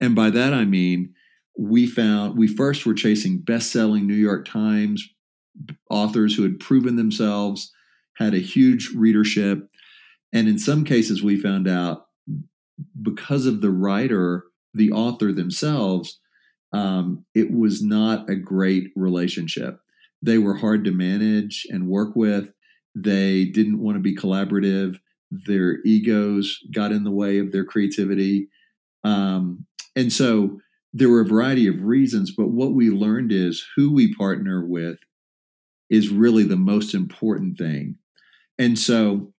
And 0.00 0.14
by 0.14 0.30
that 0.30 0.52
I 0.52 0.64
mean 0.64 1.14
we 1.58 1.86
found 1.86 2.36
we 2.36 2.48
first 2.48 2.84
were 2.84 2.94
chasing 2.94 3.38
best-selling 3.38 4.06
New 4.06 4.14
York 4.14 4.46
Times 4.46 5.08
authors 5.88 6.34
who 6.36 6.42
had 6.42 6.60
proven 6.60 6.96
themselves, 6.96 7.72
had 8.16 8.34
a 8.34 8.38
huge 8.38 8.90
readership, 8.94 9.68
and 10.32 10.48
in 10.48 10.58
some 10.58 10.84
cases 10.84 11.22
we 11.22 11.40
found 11.40 11.66
out 11.66 12.06
because 13.00 13.46
of 13.46 13.62
the 13.62 13.70
writer, 13.70 14.44
the 14.74 14.92
author 14.92 15.32
themselves, 15.32 16.20
um, 16.72 17.24
it 17.34 17.50
was 17.50 17.82
not 17.82 18.28
a 18.28 18.36
great 18.36 18.90
relationship. 18.94 19.78
They 20.22 20.38
were 20.38 20.56
hard 20.56 20.84
to 20.84 20.92
manage 20.92 21.66
and 21.70 21.88
work 21.88 22.16
with. 22.16 22.52
They 22.94 23.44
didn't 23.44 23.80
want 23.80 23.96
to 23.96 24.02
be 24.02 24.16
collaborative. 24.16 24.98
Their 25.30 25.82
egos 25.84 26.58
got 26.74 26.92
in 26.92 27.04
the 27.04 27.10
way 27.10 27.38
of 27.38 27.52
their 27.52 27.64
creativity. 27.64 28.48
Um, 29.04 29.66
and 29.94 30.12
so 30.12 30.60
there 30.92 31.10
were 31.10 31.20
a 31.20 31.26
variety 31.26 31.66
of 31.66 31.82
reasons, 31.82 32.32
but 32.34 32.48
what 32.48 32.72
we 32.72 32.90
learned 32.90 33.32
is 33.32 33.66
who 33.76 33.92
we 33.92 34.14
partner 34.14 34.64
with 34.64 34.98
is 35.90 36.08
really 36.08 36.42
the 36.42 36.56
most 36.56 36.94
important 36.94 37.58
thing. 37.58 37.96
And 38.58 38.78
so 38.78 39.32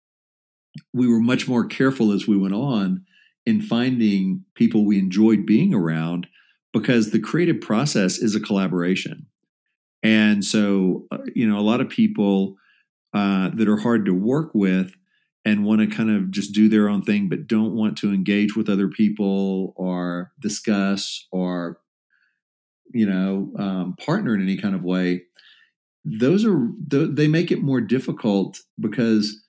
we 0.92 1.08
were 1.08 1.20
much 1.20 1.48
more 1.48 1.64
careful 1.64 2.12
as 2.12 2.26
we 2.26 2.36
went 2.36 2.54
on 2.54 3.04
in 3.46 3.62
finding 3.62 4.44
people 4.54 4.84
we 4.84 4.98
enjoyed 4.98 5.46
being 5.46 5.72
around 5.72 6.26
because 6.72 7.10
the 7.10 7.20
creative 7.20 7.60
process 7.60 8.18
is 8.18 8.34
a 8.34 8.40
collaboration. 8.40 9.26
And 10.06 10.44
so, 10.44 11.04
uh, 11.10 11.18
you 11.34 11.48
know, 11.48 11.58
a 11.58 11.66
lot 11.68 11.80
of 11.80 11.88
people 11.88 12.54
uh, 13.12 13.50
that 13.54 13.66
are 13.66 13.78
hard 13.78 14.04
to 14.04 14.14
work 14.14 14.54
with 14.54 14.94
and 15.44 15.64
want 15.64 15.80
to 15.80 15.88
kind 15.88 16.10
of 16.10 16.30
just 16.30 16.54
do 16.54 16.68
their 16.68 16.88
own 16.88 17.02
thing, 17.02 17.28
but 17.28 17.48
don't 17.48 17.74
want 17.74 17.98
to 17.98 18.12
engage 18.12 18.54
with 18.54 18.68
other 18.68 18.86
people 18.86 19.74
or 19.74 20.30
discuss 20.38 21.26
or, 21.32 21.80
you 22.94 23.04
know, 23.04 23.52
um, 23.58 23.96
partner 23.96 24.32
in 24.32 24.40
any 24.40 24.56
kind 24.56 24.76
of 24.76 24.84
way. 24.84 25.22
Those 26.04 26.44
are 26.44 26.68
they 26.86 27.26
make 27.26 27.50
it 27.50 27.64
more 27.64 27.80
difficult 27.80 28.60
because 28.78 29.42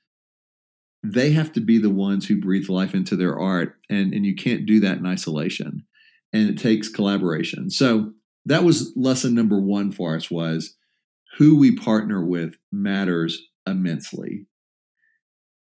they 1.04 1.30
have 1.34 1.52
to 1.52 1.62
be 1.62 1.78
the 1.78 1.92
ones 1.92 2.28
who 2.28 2.42
breathe 2.42 2.68
life 2.68 2.96
into 2.96 3.16
their 3.16 3.38
art, 3.38 3.76
and 3.92 4.12
and 4.12 4.26
you 4.26 4.34
can't 4.34 4.66
do 4.66 4.80
that 4.80 4.98
in 4.98 5.06
isolation, 5.06 5.86
and 6.34 6.50
it 6.50 6.58
takes 6.58 6.90
collaboration. 6.90 7.70
So 7.70 8.14
that 8.48 8.64
was 8.64 8.94
lesson 8.96 9.36
number 9.36 9.60
one 9.60 9.92
for 9.92 10.16
us 10.16 10.32
was 10.32 10.76
who 11.38 11.58
we 11.58 11.76
partner 11.76 12.26
with 12.26 12.56
matters 12.72 13.40
immensely 13.68 14.48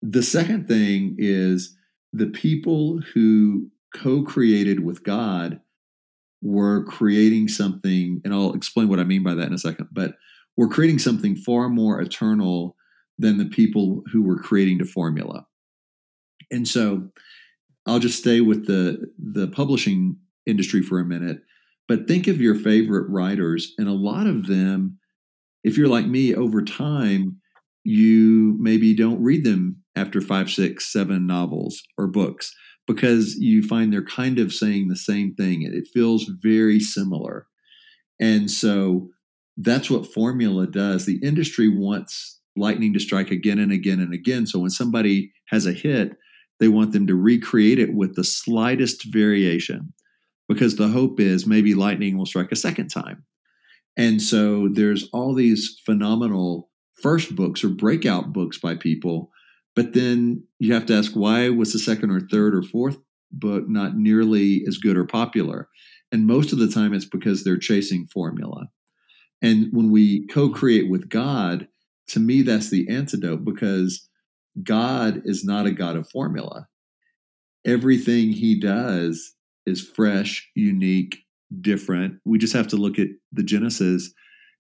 the 0.02 0.24
second 0.24 0.68
thing 0.68 1.16
is 1.18 1.76
the 2.14 2.28
people 2.28 3.00
who 3.14 3.70
co 3.96 4.24
created 4.24 4.84
with 4.84 5.04
God 5.04 5.60
were 6.42 6.84
creating 6.86 7.48
something, 7.48 8.22
and 8.24 8.34
I'll 8.34 8.54
explain 8.54 8.88
what 8.88 9.00
I 9.00 9.04
mean 9.04 9.24
by 9.24 9.34
that 9.34 9.48
in 9.48 9.54
a 9.54 9.58
second, 9.58 9.88
but 9.92 10.16
we're 10.56 10.68
creating 10.68 11.00
something 11.00 11.36
far 11.36 11.70
more 11.70 12.00
eternal 12.00 12.76
than 13.18 13.38
the 13.38 13.46
people 13.46 14.04
who 14.12 14.22
were 14.22 14.38
creating 14.38 14.78
the 14.78 14.86
formula. 14.86 15.46
And 16.52 16.68
so 16.68 17.10
I'll 17.86 18.00
just 18.00 18.20
stay 18.20 18.42
with 18.42 18.68
the, 18.68 19.12
the 19.18 19.48
publishing 19.48 20.18
industry 20.46 20.82
for 20.82 21.00
a 21.00 21.06
minute, 21.06 21.42
but 21.88 22.08
think 22.08 22.28
of 22.28 22.42
your 22.42 22.56
favorite 22.56 23.10
writers, 23.10 23.74
and 23.78 23.88
a 23.88 23.94
lot 23.94 24.28
of 24.28 24.38
mm-hmm. 24.38 24.54
them, 24.54 25.00
if 25.64 25.78
you're 25.78 25.88
like 25.88 26.08
me, 26.08 26.36
over 26.36 26.62
time, 26.62 27.38
you 27.84 28.58
maybe 28.60 28.94
don't 28.94 29.24
read 29.24 29.46
them 29.46 29.84
after 29.96 30.20
five, 30.20 30.50
six, 30.50 30.92
seven 30.92 31.26
novels 31.26 31.82
or 31.98 32.08
books 32.08 32.54
because 32.86 33.36
you 33.36 33.64
find 33.64 33.92
they're 33.92 34.04
kind 34.04 34.40
of 34.40 34.54
saying 34.54 34.88
the 34.88 34.96
same 34.96 35.34
thing. 35.36 35.62
It 35.62 35.88
feels 35.94 36.30
very 36.42 36.80
similar. 36.80 37.48
And 38.20 38.50
so 38.50 39.10
that's 39.58 39.90
what 39.90 40.12
formula 40.12 40.68
does. 40.68 41.06
The 41.06 41.20
industry 41.24 41.68
wants 41.70 42.40
lightning 42.56 42.94
to 42.94 43.00
strike 43.00 43.32
again 43.32 43.60
and 43.60 43.72
again 43.72 44.00
and 44.00 44.14
again. 44.14 44.48
So 44.48 44.60
when 44.60 44.70
somebody 44.70 45.32
has 45.50 45.66
a 45.66 45.74
hit, 45.74 46.18
they 46.60 46.68
want 46.68 46.92
them 46.92 47.08
to 47.08 47.16
recreate 47.16 47.80
it 47.80 47.94
with 47.94 48.16
the 48.16 48.24
slightest 48.24 49.14
variation 49.14 49.94
because 50.48 50.76
the 50.76 50.88
hope 50.88 51.20
is 51.20 51.46
maybe 51.46 51.74
lightning 51.74 52.18
will 52.18 52.26
strike 52.26 52.52
a 52.52 52.56
second 52.56 52.90
time. 52.90 53.24
And 53.98 54.22
so 54.22 54.70
there's 54.72 55.10
all 55.12 55.34
these 55.34 55.82
phenomenal 55.86 56.70
first 57.02 57.36
books 57.36 57.64
or 57.64 57.70
breakout 57.70 58.32
books 58.32 58.58
by 58.58 58.76
people. 58.76 59.32
But 59.76 59.94
then 59.94 60.44
you 60.60 60.74
have 60.74 60.86
to 60.88 60.96
ask 60.96 61.14
why 61.14 61.50
was 61.50 61.74
the 61.74 61.80
second 61.80 62.12
or 62.12 62.20
third 62.20 62.56
or 62.56 62.62
fourth 62.62 62.98
book 63.32 63.68
not 63.68 63.98
nearly 63.98 64.64
as 64.68 64.78
good 64.78 64.98
or 64.98 65.06
popular? 65.06 65.68
And 66.12 66.26
most 66.26 66.54
of 66.54 66.60
the 66.60 66.70
time 66.70 66.94
it's 66.94 67.06
because 67.06 67.44
they're 67.44 67.58
chasing 67.58 68.06
formula. 68.06 68.68
And 69.42 69.68
when 69.72 69.92
we 69.92 70.26
co 70.28 70.50
create 70.50 70.90
with 70.90 71.10
God, 71.10 71.68
to 72.10 72.20
me, 72.20 72.42
that's 72.42 72.70
the 72.70 72.88
antidote 72.90 73.44
because 73.44 74.08
God 74.64 75.22
is 75.26 75.44
not 75.44 75.66
a 75.66 75.72
God 75.72 75.96
of 75.96 76.10
formula. 76.10 76.68
Everything 77.66 78.32
he 78.32 78.60
does 78.60 79.34
is 79.68 79.88
fresh, 79.96 80.50
unique, 80.56 81.20
different. 81.62 82.20
We 82.26 82.38
just 82.38 82.54
have 82.54 82.68
to 82.70 82.78
look 82.78 82.98
at 82.98 83.10
the 83.32 83.44
Genesis, 83.44 84.12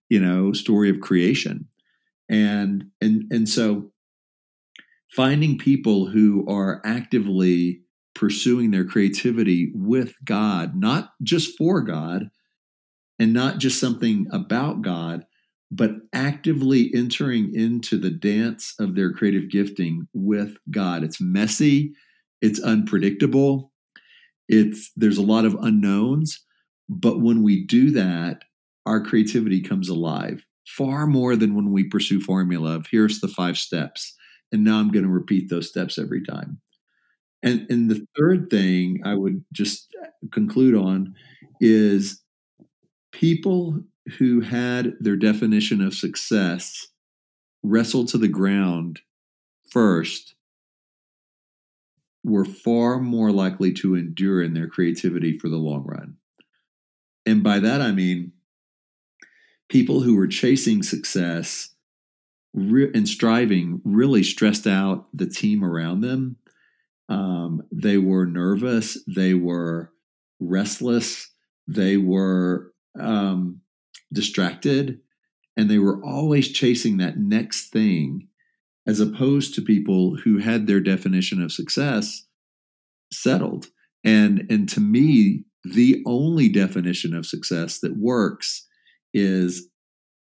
you 0.09 0.19
know, 0.19 0.53
story 0.53 0.89
of 0.89 1.01
creation 1.01 1.67
and 2.29 2.85
and 3.01 3.23
and 3.31 3.47
so 3.47 3.91
finding 5.15 5.57
people 5.57 6.07
who 6.07 6.45
are 6.49 6.81
actively 6.85 7.81
pursuing 8.13 8.71
their 8.71 8.85
creativity 8.85 9.71
with 9.75 10.13
God, 10.25 10.75
not 10.75 11.11
just 11.23 11.57
for 11.57 11.81
God 11.81 12.29
and 13.19 13.33
not 13.33 13.59
just 13.59 13.79
something 13.79 14.27
about 14.31 14.81
God, 14.81 15.25
but 15.71 15.91
actively 16.13 16.91
entering 16.93 17.53
into 17.53 17.97
the 17.97 18.09
dance 18.09 18.73
of 18.79 18.95
their 18.95 19.11
creative 19.11 19.49
gifting 19.49 20.07
with 20.13 20.57
God. 20.71 21.03
It's 21.03 21.21
messy, 21.21 21.93
it's 22.41 22.61
unpredictable, 22.61 23.71
it's 24.47 24.91
there's 24.95 25.17
a 25.17 25.23
lot 25.23 25.45
of 25.45 25.55
unknowns, 25.55 26.43
but 26.89 27.21
when 27.21 27.43
we 27.43 27.65
do 27.65 27.91
that, 27.91 28.43
our 28.85 29.01
creativity 29.01 29.61
comes 29.61 29.89
alive 29.89 30.45
far 30.67 31.07
more 31.07 31.35
than 31.35 31.55
when 31.55 31.71
we 31.71 31.83
pursue 31.83 32.19
formula 32.19 32.75
of 32.75 32.87
here's 32.91 33.21
the 33.21 33.27
five 33.27 33.57
steps 33.57 34.13
and 34.51 34.63
now 34.63 34.79
i'm 34.79 34.91
going 34.91 35.05
to 35.05 35.11
repeat 35.11 35.49
those 35.49 35.69
steps 35.69 35.97
every 35.97 36.23
time. 36.23 36.59
And 37.43 37.65
and 37.69 37.89
the 37.89 38.05
third 38.17 38.49
thing 38.49 39.01
i 39.05 39.13
would 39.13 39.43
just 39.53 39.93
conclude 40.31 40.75
on 40.75 41.13
is 41.61 42.21
people 43.11 43.81
who 44.17 44.41
had 44.41 44.93
their 44.99 45.15
definition 45.15 45.81
of 45.81 45.93
success 45.93 46.87
wrestled 47.63 48.07
to 48.09 48.17
the 48.17 48.27
ground 48.27 49.01
first 49.69 50.35
were 52.27 52.45
far 52.45 52.99
more 52.99 53.31
likely 53.31 53.73
to 53.73 53.95
endure 53.95 54.41
in 54.41 54.53
their 54.53 54.67
creativity 54.67 55.37
for 55.37 55.49
the 55.49 55.57
long 55.57 55.83
run 55.85 56.15
and 57.25 57.43
by 57.43 57.59
that 57.59 57.81
i 57.81 57.91
mean 57.91 58.31
people 59.69 60.01
who 60.01 60.15
were 60.15 60.27
chasing 60.27 60.83
success 60.83 61.69
re- 62.53 62.91
and 62.93 63.07
striving 63.07 63.81
really 63.83 64.23
stressed 64.23 64.67
out 64.67 65.07
the 65.13 65.27
team 65.27 65.63
around 65.63 66.01
them. 66.01 66.37
Um, 67.09 67.63
they 67.71 67.97
were 67.97 68.25
nervous, 68.25 68.97
they 69.07 69.33
were 69.33 69.91
restless, 70.39 71.31
they 71.67 71.97
were 71.97 72.73
um, 72.99 73.61
distracted, 74.11 74.99
and 75.55 75.69
they 75.69 75.77
were 75.77 76.03
always 76.03 76.49
chasing 76.49 76.97
that 76.97 77.17
next 77.17 77.69
thing, 77.69 78.27
as 78.87 78.99
opposed 78.99 79.53
to 79.53 79.61
people 79.61 80.15
who 80.15 80.37
had 80.37 80.65
their 80.65 80.79
definition 80.79 81.41
of 81.43 81.51
success 81.51 82.25
settled. 83.11 83.67
And, 84.03 84.45
and 84.49 84.67
to 84.69 84.79
me, 84.79 85.43
the 85.63 86.01
only 86.05 86.47
definition 86.47 87.13
of 87.13 87.25
success 87.25 87.79
that 87.79 87.97
works 87.97 88.65
is 89.13 89.69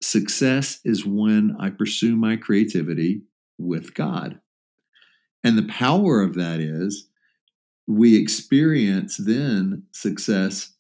success 0.02 0.80
is 0.84 1.04
when 1.04 1.56
I 1.58 1.70
pursue 1.70 2.16
my 2.16 2.36
creativity 2.36 3.22
with 3.58 3.94
God. 3.94 4.38
And 5.42 5.58
the 5.58 5.68
power 5.68 6.22
of 6.22 6.34
that 6.34 6.60
is 6.60 7.08
we 7.86 8.16
experience 8.20 9.16
then 9.16 9.82
success 9.92 10.72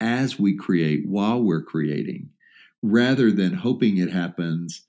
as 0.00 0.38
we 0.38 0.56
create 0.56 1.06
while 1.06 1.42
we're 1.42 1.62
creating 1.62 2.30
rather 2.82 3.30
than 3.30 3.54
hoping 3.54 3.98
it 3.98 4.10
happens 4.10 4.86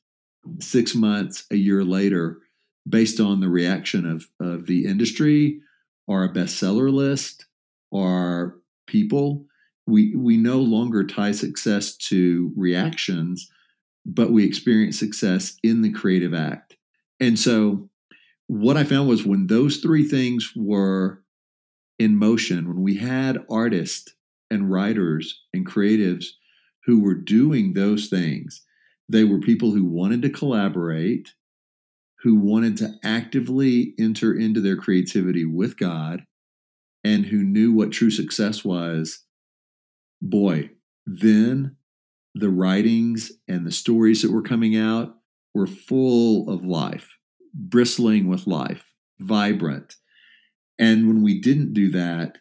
six 0.60 0.96
months, 0.96 1.46
a 1.52 1.56
year 1.56 1.84
later, 1.84 2.40
based 2.88 3.20
on 3.20 3.40
the 3.40 3.50
reaction 3.50 4.06
of, 4.06 4.28
of 4.40 4.68
the 4.68 4.86
industry 4.86 5.60
or 6.08 6.24
a 6.24 6.34
bestseller 6.34 6.92
list 6.92 7.46
or 7.92 8.60
people. 8.88 9.46
We, 9.88 10.16
we 10.16 10.38
no 10.38 10.60
longer 10.60 11.06
tie 11.06 11.32
success 11.32 11.96
to 12.10 12.52
reactions, 12.56 13.50
but 14.06 14.32
we 14.32 14.46
experience 14.46 14.98
success 14.98 15.58
in 15.64 15.82
the 15.82 15.92
creative 15.92 16.34
act. 16.34 16.78
And 17.20 17.38
so, 17.38 17.90
what 18.48 18.76
I 18.76 18.84
found 18.84 19.08
was 19.08 19.26
when 19.26 19.48
those 19.48 19.78
three 19.78 20.04
things 20.04 20.52
were 20.56 21.24
in 21.98 22.18
motion, 22.18 22.68
when 22.68 22.82
we 22.82 22.96
had 22.96 23.40
artists 23.50 24.14
and 24.52 24.72
writers 24.72 25.42
and 25.54 25.66
creatives 25.66 26.28
who 26.86 27.02
were 27.02 27.16
doing 27.16 27.74
those 27.74 28.08
things. 28.08 28.62
They 29.10 29.24
were 29.24 29.40
people 29.40 29.72
who 29.72 29.86
wanted 29.86 30.22
to 30.24 30.30
collaborate, 30.30 31.34
who 32.22 32.36
wanted 32.36 32.78
to 32.78 32.96
actively 33.04 33.94
enter 34.00 34.34
into 34.34 34.62
their 34.62 34.78
creativity 34.78 35.46
with 35.46 35.78
God, 35.78 36.26
and 37.04 37.26
who 37.26 37.44
knew 37.44 37.74
what 37.74 37.92
true 37.92 38.12
success 38.12 38.64
was. 38.64 39.24
Boy, 40.22 40.72
then 41.06 41.76
the 42.34 42.50
writings 42.50 43.32
and 43.48 43.68
the 43.68 43.72
stories 43.72 44.22
that 44.22 44.32
were 44.32 44.42
coming 44.42 44.76
out 44.76 45.16
were 45.54 45.68
full 45.68 46.50
of 46.50 46.66
life, 46.66 47.18
bristling 47.54 48.28
with 48.28 48.48
life, 48.48 48.84
vibrant. 49.20 49.96
And 50.80 51.08
when 51.08 51.22
we 51.22 51.40
didn't 51.40 51.74
do 51.74 51.92
that, 51.92 52.40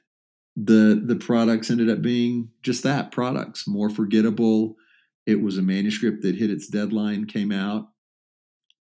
the 0.56 1.02
the 1.02 1.16
products 1.16 1.70
ended 1.70 1.88
up 1.88 2.02
being 2.02 2.50
just 2.62 2.82
that 2.82 3.10
products 3.10 3.66
more 3.66 3.88
forgettable 3.88 4.76
it 5.26 5.42
was 5.42 5.58
a 5.58 5.62
manuscript 5.62 6.22
that 6.22 6.36
hit 6.36 6.50
its 6.50 6.68
deadline 6.68 7.26
came 7.26 7.52
out 7.52 7.88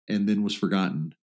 and 0.07 0.27
then 0.27 0.43
was 0.43 0.55
forgotten. 0.55 1.13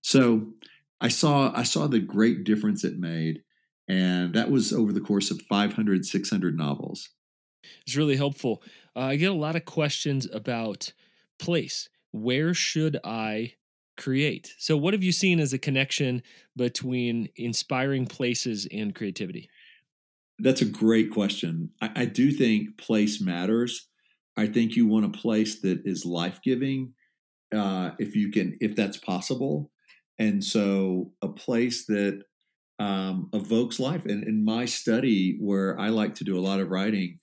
So 0.00 0.54
i 1.00 1.08
saw 1.08 1.52
i 1.54 1.62
saw 1.62 1.86
the 1.86 1.98
great 1.98 2.44
difference 2.44 2.84
it 2.84 2.98
made 2.98 3.42
and 3.88 4.32
that 4.32 4.50
was 4.50 4.72
over 4.72 4.92
the 4.92 5.00
course 5.00 5.30
of 5.30 5.42
500 5.42 6.06
600 6.06 6.56
novels. 6.56 7.10
It's 7.86 7.96
really 7.96 8.16
helpful. 8.16 8.62
Uh, 8.96 9.00
i 9.00 9.16
get 9.16 9.30
a 9.30 9.34
lot 9.34 9.56
of 9.56 9.64
questions 9.64 10.28
about 10.32 10.92
place. 11.38 11.88
Where 12.12 12.54
should 12.54 12.98
i 13.04 13.54
create? 13.96 14.54
So 14.58 14.76
what 14.76 14.94
have 14.94 15.02
you 15.04 15.12
seen 15.12 15.40
as 15.40 15.52
a 15.52 15.58
connection 15.58 16.22
between 16.56 17.28
inspiring 17.36 18.06
places 18.06 18.66
and 18.72 18.94
creativity? 18.94 19.48
That's 20.38 20.62
a 20.62 20.66
great 20.66 21.12
question. 21.12 21.70
I, 21.80 21.90
I 21.94 22.04
do 22.06 22.32
think 22.32 22.76
place 22.76 23.20
matters. 23.20 23.88
I 24.36 24.46
think 24.46 24.76
you 24.76 24.86
want 24.86 25.06
a 25.06 25.18
place 25.18 25.60
that 25.60 25.82
is 25.84 26.04
life 26.04 26.40
giving, 26.42 26.94
uh, 27.54 27.92
if 27.98 28.16
you 28.16 28.30
can, 28.30 28.56
if 28.60 28.74
that's 28.74 28.96
possible. 28.96 29.70
And 30.18 30.42
so, 30.44 31.12
a 31.22 31.28
place 31.28 31.86
that 31.86 32.22
um, 32.78 33.28
evokes 33.32 33.78
life. 33.78 34.04
And 34.06 34.24
in 34.24 34.44
my 34.44 34.64
study, 34.64 35.36
where 35.40 35.78
I 35.78 35.88
like 35.88 36.14
to 36.16 36.24
do 36.24 36.38
a 36.38 36.42
lot 36.42 36.60
of 36.60 36.70
writing, 36.70 37.18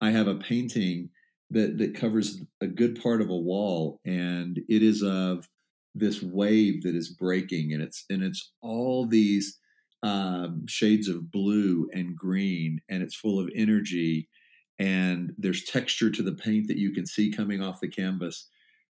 I 0.00 0.10
have 0.10 0.26
a 0.26 0.36
painting 0.36 1.10
that 1.50 1.78
that 1.78 1.94
covers 1.94 2.40
a 2.60 2.66
good 2.66 3.00
part 3.00 3.20
of 3.20 3.30
a 3.30 3.36
wall, 3.36 4.00
and 4.04 4.58
it 4.68 4.82
is 4.82 5.02
of 5.02 5.48
this 5.94 6.22
wave 6.22 6.82
that 6.82 6.94
is 6.94 7.10
breaking, 7.10 7.72
and 7.72 7.82
it's 7.82 8.04
and 8.10 8.22
it's 8.22 8.52
all 8.62 9.06
these 9.06 9.58
um, 10.02 10.64
shades 10.66 11.08
of 11.08 11.30
blue 11.30 11.88
and 11.92 12.16
green, 12.16 12.80
and 12.88 13.02
it's 13.02 13.14
full 13.14 13.38
of 13.38 13.50
energy. 13.54 14.28
And 14.78 15.34
there's 15.38 15.64
texture 15.64 16.10
to 16.10 16.22
the 16.22 16.32
paint 16.32 16.68
that 16.68 16.78
you 16.78 16.92
can 16.92 17.06
see 17.06 17.30
coming 17.30 17.62
off 17.62 17.80
the 17.80 17.88
canvas, 17.88 18.48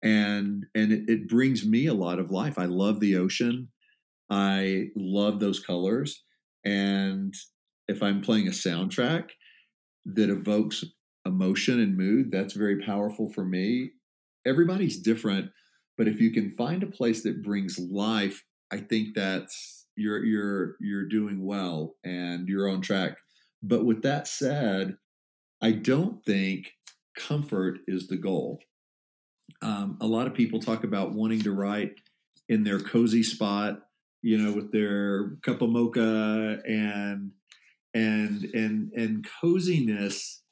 and 0.02 0.66
and 0.74 0.92
it, 0.92 1.08
it 1.08 1.28
brings 1.28 1.66
me 1.66 1.87
a 1.87 1.94
lot 1.94 2.18
of 2.18 2.30
life. 2.30 2.58
I 2.58 2.66
love 2.66 3.00
the 3.00 3.16
ocean. 3.16 3.68
I 4.30 4.88
love 4.96 5.40
those 5.40 5.61
colors, 5.61 6.22
and 6.64 7.35
if 7.88 8.02
I'm 8.02 8.20
playing 8.22 8.48
a 8.48 8.52
soundtrack 8.52 9.30
that 10.06 10.30
evokes 10.30 10.85
emotion 11.24 11.80
and 11.80 11.96
mood, 11.96 12.30
that's 12.30 12.54
very 12.54 12.82
powerful 12.82 13.30
for 13.32 13.44
me. 13.44 13.92
Everybody's 14.46 14.98
different, 14.98 15.50
but 15.96 16.08
if 16.08 16.20
you 16.20 16.32
can 16.32 16.50
find 16.50 16.82
a 16.82 16.87
place 16.87 17.22
that 17.22 17.42
brings 17.42 17.78
life, 17.78 18.42
I 18.70 18.78
think 18.78 19.14
that's 19.14 19.87
you're 19.96 20.24
you're 20.24 20.76
you're 20.80 21.08
doing 21.08 21.44
well 21.44 21.96
and 22.04 22.48
you're 22.48 22.68
on 22.68 22.80
track. 22.80 23.18
But 23.62 23.85
with 23.85 24.02
that 24.02 24.26
said, 24.26 24.96
I 25.62 25.70
don't 25.70 26.25
think 26.25 26.72
comfort 27.16 27.79
is 27.87 28.09
the 28.09 28.16
goal. 28.16 28.59
Um, 29.62 29.96
a 30.01 30.07
lot 30.07 30.27
of 30.27 30.35
people 30.35 30.59
talk 30.59 30.83
about 30.83 31.12
wanting 31.12 31.42
to 31.42 31.53
write 31.53 31.94
in 32.48 32.64
their 32.64 32.81
cozy 32.81 33.22
spot, 33.22 33.81
you 34.22 34.37
know, 34.38 34.53
with 34.53 34.72
their 34.72 35.37
cup 35.42 35.62
of 35.62 35.70
mocha 35.70 36.59
and 36.66 37.31
and 37.94 38.44
and 38.55 38.92
and 38.92 39.27
coziness 39.40 40.42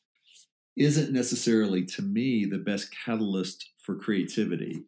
isn't 0.76 1.12
necessarily 1.12 1.84
to 1.84 2.02
me 2.02 2.44
the 2.44 2.58
best 2.58 2.94
catalyst 3.04 3.70
for 3.78 3.96
creativity. 3.96 4.84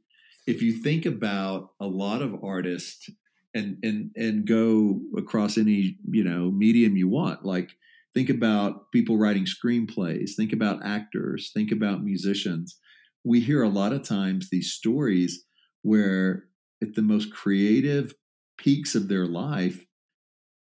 If 0.46 0.62
you 0.62 0.72
think 0.72 1.04
about 1.04 1.70
a 1.80 1.86
lot 1.86 2.22
of 2.22 2.44
artists 2.44 3.10
and 3.54 3.78
and 3.82 4.10
and 4.16 4.46
go 4.46 5.00
across 5.16 5.58
any 5.58 5.96
you 6.10 6.22
know 6.22 6.50
medium 6.50 6.96
you 6.96 7.08
want 7.08 7.44
like 7.44 7.76
think 8.14 8.28
about 8.30 8.90
people 8.92 9.16
writing 9.16 9.46
screenplays. 9.46 10.30
Think 10.36 10.52
about 10.52 10.84
actors. 10.84 11.50
Think 11.54 11.72
about 11.72 12.04
musicians. 12.04 12.78
We 13.24 13.40
hear 13.40 13.62
a 13.62 13.68
lot 13.68 13.92
of 13.92 14.06
times 14.06 14.48
these 14.50 14.72
stories 14.72 15.44
where 15.82 16.44
at 16.82 16.94
the 16.94 17.02
most 17.02 17.32
creative 17.32 18.14
peaks 18.58 18.94
of 18.94 19.08
their 19.08 19.26
life 19.26 19.84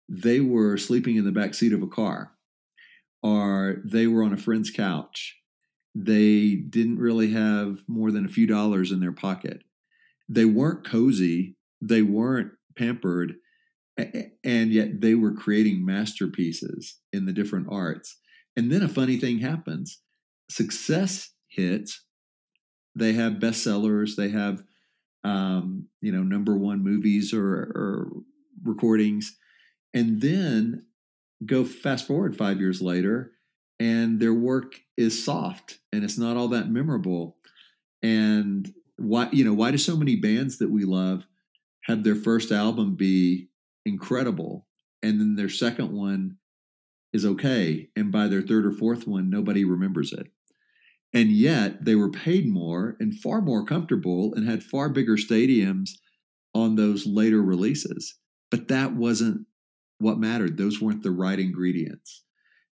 they 0.09 0.39
were 0.39 0.77
sleeping 0.77 1.15
in 1.15 1.25
the 1.25 1.31
back 1.31 1.53
seat 1.53 1.73
of 1.73 1.81
a 1.81 1.87
car 1.87 2.33
or 3.21 3.77
they 3.85 4.05
were 4.05 4.23
on 4.23 4.33
a 4.33 4.37
friend's 4.37 4.69
couch. 4.69 5.37
They 5.95 6.55
didn't 6.55 6.99
really 6.99 7.31
have 7.31 7.79
more 7.87 8.11
than 8.11 8.25
a 8.25 8.29
few 8.29 8.45
dollars 8.45 8.91
in 8.91 8.99
their 8.99 9.13
pocket. 9.13 9.63
They 10.27 10.45
weren't 10.45 10.85
cozy. 10.85 11.55
They 11.81 12.01
weren't 12.01 12.51
pampered 12.77 13.35
and 13.97 14.71
yet 14.71 15.01
they 15.01 15.15
were 15.15 15.33
creating 15.33 15.85
masterpieces 15.85 16.99
in 17.11 17.25
the 17.25 17.33
different 17.33 17.67
arts. 17.69 18.17
And 18.55 18.71
then 18.71 18.81
a 18.81 18.87
funny 18.87 19.17
thing 19.17 19.39
happens. 19.39 19.99
Success 20.49 21.31
hits. 21.47 22.03
They 22.95 23.13
have 23.13 23.33
bestsellers. 23.33 24.15
They 24.15 24.29
have 24.29 24.63
um, 25.23 25.87
you 26.01 26.11
know 26.11 26.23
number 26.23 26.57
one 26.57 26.83
movies 26.83 27.33
or, 27.33 27.53
or 27.53 28.11
recordings. 28.63 29.37
And 29.93 30.21
then 30.21 30.85
go 31.45 31.63
fast 31.63 32.07
forward 32.07 32.35
five 32.35 32.59
years 32.59 32.81
later 32.81 33.31
and 33.79 34.19
their 34.19 34.33
work 34.33 34.75
is 34.97 35.23
soft 35.23 35.79
and 35.91 36.03
it's 36.03 36.17
not 36.17 36.37
all 36.37 36.47
that 36.49 36.69
memorable. 36.69 37.37
And 38.01 38.73
why 38.97 39.29
you 39.31 39.43
know 39.43 39.53
why 39.53 39.71
do 39.71 39.77
so 39.77 39.95
many 39.95 40.15
bands 40.15 40.57
that 40.59 40.69
we 40.69 40.83
love 40.83 41.25
have 41.85 42.03
their 42.03 42.15
first 42.15 42.51
album 42.51 42.95
be 42.95 43.49
incredible. 43.85 44.67
And 45.01 45.19
then 45.19 45.35
their 45.35 45.49
second 45.49 45.91
one 45.91 46.37
is 47.11 47.25
okay. 47.25 47.89
And 47.95 48.11
by 48.11 48.27
their 48.27 48.41
third 48.41 48.65
or 48.65 48.71
fourth 48.71 49.07
one 49.07 49.29
nobody 49.29 49.65
remembers 49.65 50.13
it. 50.13 50.27
And 51.13 51.31
yet 51.31 51.85
they 51.85 51.95
were 51.95 52.09
paid 52.09 52.47
more 52.47 52.95
and 52.99 53.13
far 53.13 53.41
more 53.41 53.65
comfortable 53.65 54.33
and 54.33 54.49
had 54.49 54.63
far 54.63 54.89
bigger 54.89 55.15
stadiums 55.15 55.91
on 56.55 56.75
those 56.75 57.05
later 57.05 57.41
releases. 57.41 58.15
But 58.49 58.67
that 58.69 58.95
wasn't 58.95 59.45
what 59.99 60.19
mattered. 60.19 60.57
Those 60.57 60.81
weren't 60.81 61.03
the 61.03 61.11
right 61.11 61.39
ingredients. 61.39 62.23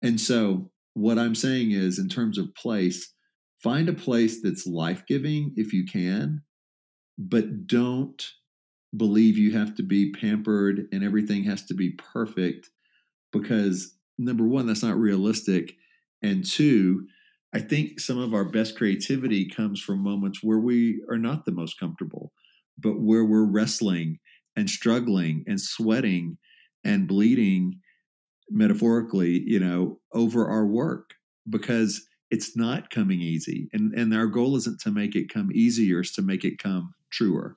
And 0.03 0.21
so 0.21 0.71
what 0.97 1.19
i'm 1.19 1.35
saying 1.35 1.73
is 1.73 1.99
in 1.99 2.09
terms 2.09 2.39
of 2.39 2.55
place 2.55 3.13
find 3.63 3.87
a 3.89 3.93
place 3.93 4.41
that's 4.43 4.67
life-giving 4.67 5.53
if 5.55 5.73
you 5.73 5.85
can 5.85 6.41
but 7.19 7.67
don't 7.67 8.31
believe 8.97 9.37
you 9.37 9.53
have 9.57 9.75
to 9.75 9.83
be 9.83 10.13
pampered 10.13 10.87
and 10.93 11.05
everything 11.05 11.45
has 11.45 11.65
to 11.65 11.75
be 11.75 11.91
perfect 11.91 12.71
because 13.33 13.95
number 14.19 14.47
one 14.47 14.67
that's 14.67 14.83
not 14.83 14.97
realistic 14.97 15.75
and 16.23 16.45
two 16.45 17.07
i 17.55 17.59
think 17.59 18.01
some 18.01 18.19
of 18.19 18.35
our 18.35 18.45
best 18.45 18.77
creativity 18.77 19.49
comes 19.49 19.81
from 19.81 19.99
moments 19.99 20.43
where 20.43 20.59
we 20.59 21.03
are 21.11 21.19
not 21.19 21.45
the 21.45 21.53
most 21.53 21.79
comfortable 21.79 22.33
but 22.79 23.01
where 23.01 23.25
we're 23.25 23.45
wrestling 23.45 24.19
and 24.57 24.71
struggling 24.71 25.45
and 25.47 25.61
sweating 25.61 26.39
and 26.85 27.09
bleeding 27.09 27.81
metaphorically 28.51 29.43
you 29.47 29.59
know 29.59 29.99
over 30.13 30.49
our 30.49 30.67
work 30.67 31.11
because 31.51 32.07
it's 32.31 32.57
not 32.57 32.91
coming 32.91 33.21
easy 33.21 33.69
and 33.73 33.93
and 33.95 34.15
our 34.15 34.27
goal 34.27 34.57
isn't 34.57 34.81
to 34.81 34.91
make 34.91 35.15
it 35.15 35.33
come 35.33 35.51
easier 35.53 36.01
it's 36.01 36.15
to 36.15 36.23
make 36.23 36.45
it 36.45 36.59
come 36.59 36.95
truer 37.11 37.57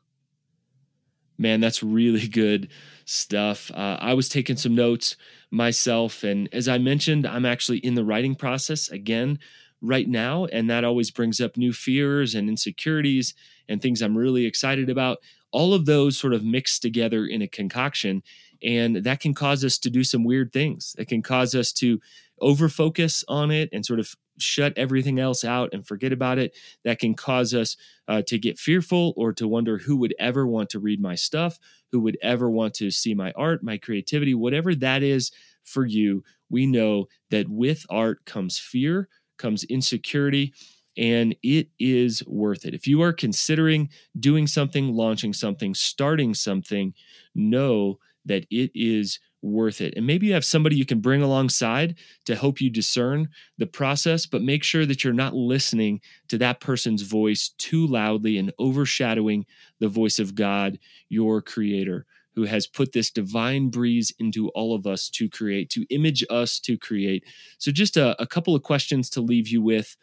Man, 1.40 1.62
that's 1.62 1.82
really 1.82 2.28
good 2.28 2.70
stuff. 3.06 3.72
Uh, 3.74 3.98
I 4.00 4.14
was 4.14 4.28
taking 4.28 4.58
some 4.58 4.76
notes 4.76 5.16
myself, 5.50 6.24
and 6.24 6.50
as 6.54 6.68
I 6.68 6.78
mentioned, 6.78 7.26
I'm 7.26 7.46
actually 7.46 7.80
in 7.80 7.96
the 7.96 8.04
writing 8.04 8.36
process 8.36 8.90
again 8.90 9.40
right 9.82 10.08
now, 10.08 10.46
and 10.46 10.70
that 10.70 10.84
always 10.84 11.10
brings 11.10 11.40
up 11.40 11.56
new 11.56 11.72
fears 11.72 12.36
and 12.36 12.50
insecurities 12.50 13.34
and 13.70 13.82
things 13.82 14.02
I'm 14.02 14.18
really 14.18 14.46
excited 14.46 14.90
about. 14.90 15.20
All 15.52 15.74
of 15.74 15.86
those 15.86 16.18
sort 16.18 16.34
of 16.34 16.44
mixed 16.44 16.82
together 16.82 17.26
in 17.26 17.42
a 17.42 17.48
concoction, 17.48 18.22
and 18.62 18.98
that 18.98 19.22
can 19.22 19.34
cause 19.34 19.64
us 19.64 19.78
to 19.80 19.90
do 19.90 20.04
some 20.04 20.26
weird 20.26 20.52
things. 20.52 20.94
It 21.00 21.08
can 21.08 21.22
cause 21.22 21.56
us 21.56 21.72
to 21.74 22.02
over 22.42 22.68
focus 22.68 23.24
on 23.30 23.50
it 23.50 23.70
and 23.72 23.86
sort 23.86 24.00
of 24.00 24.14
shut 24.42 24.74
everything 24.78 25.20
else 25.20 25.44
out 25.44 25.70
and 25.74 25.86
forget 25.86 26.12
about 26.12 26.38
it. 26.38 26.56
That 26.84 27.00
can 27.00 27.14
cause 27.14 27.54
us 27.54 27.78
uh, 28.08 28.22
to 28.24 28.38
get 28.38 28.60
fearful 28.60 29.14
or 29.16 29.34
to 29.34 29.48
wonder 29.48 29.78
who 29.78 29.98
would 29.98 30.16
ever 30.20 30.48
want 30.48 30.70
to 30.72 30.80
read 30.80 31.02
my 31.02 31.16
stuff, 31.16 31.60
who 31.92 32.00
would 32.02 32.18
ever 32.22 32.50
want 32.50 32.74
to 32.76 32.92
see 32.92 33.14
my 33.14 33.32
art, 33.34 33.64
my 33.64 33.78
creativity, 33.78 34.34
whatever 34.34 34.76
that 34.76 35.04
is 35.04 35.32
for 35.64 35.86
you. 35.86 36.24
We 36.50 36.66
know 36.66 37.08
that 37.30 37.50
with 37.50 37.86
art 37.90 38.26
comes 38.26 38.58
fear, 38.58 39.08
comes 39.38 39.64
insecurity, 39.66 40.54
and 40.98 41.36
it 41.44 41.70
is 41.80 42.26
worth 42.28 42.66
it. 42.66 42.74
If 42.74 42.88
you 42.88 43.02
are 43.02 43.14
considering 43.14 43.90
doing 44.20 44.48
something, 44.48 44.94
launching 44.94 45.34
something, 45.34 45.74
starting 45.74 46.34
something, 46.34 46.94
know 47.36 48.00
that 48.26 48.46
it 48.50 48.72
is 48.76 49.20
worth 49.42 49.82
it. 49.82 49.94
And 49.96 50.06
maybe 50.06 50.28
you 50.28 50.34
have 50.34 50.46
somebody 50.46 50.76
you 50.76 50.86
can 50.86 51.00
bring 51.00 51.22
alongside 51.22 51.96
to 52.26 52.36
help 52.36 52.60
you 52.62 52.70
discern 52.70 53.30
the 53.58 53.66
process, 53.66 54.26
but 54.26 54.42
make 54.42 54.64
sure 54.64 54.86
that 54.86 55.04
you're 55.04 55.14
not 55.14 55.34
listening 55.34 56.02
to 56.28 56.38
that 56.40 56.60
person's 56.60 57.04
voice 57.04 57.50
too 57.58 57.88
loudly 57.88 58.38
and 58.38 58.52
overshadowing 58.60 59.46
the 59.80 59.88
voice 59.88 60.20
of 60.20 60.36
God, 60.36 60.80
your 61.10 61.42
creator, 61.42 62.06
who 62.36 62.44
has 62.44 62.68
put 62.68 62.92
this 62.92 63.10
divine 63.10 63.70
breeze 63.70 64.14
into 64.20 64.50
all 64.50 64.76
of 64.76 64.86
us 64.86 65.10
to 65.10 65.30
create, 65.30 65.70
to 65.72 65.86
image 65.90 66.24
us 66.30 66.60
to 66.60 66.78
create. 66.78 67.24
So, 67.58 67.72
just 67.72 67.98
a, 67.98 68.22
a 68.22 68.28
couple 68.28 68.56
of 68.56 68.64
questions 68.64 69.10
to 69.12 69.22
leave 69.22 69.48
you 69.48 69.62
with. 69.62 69.96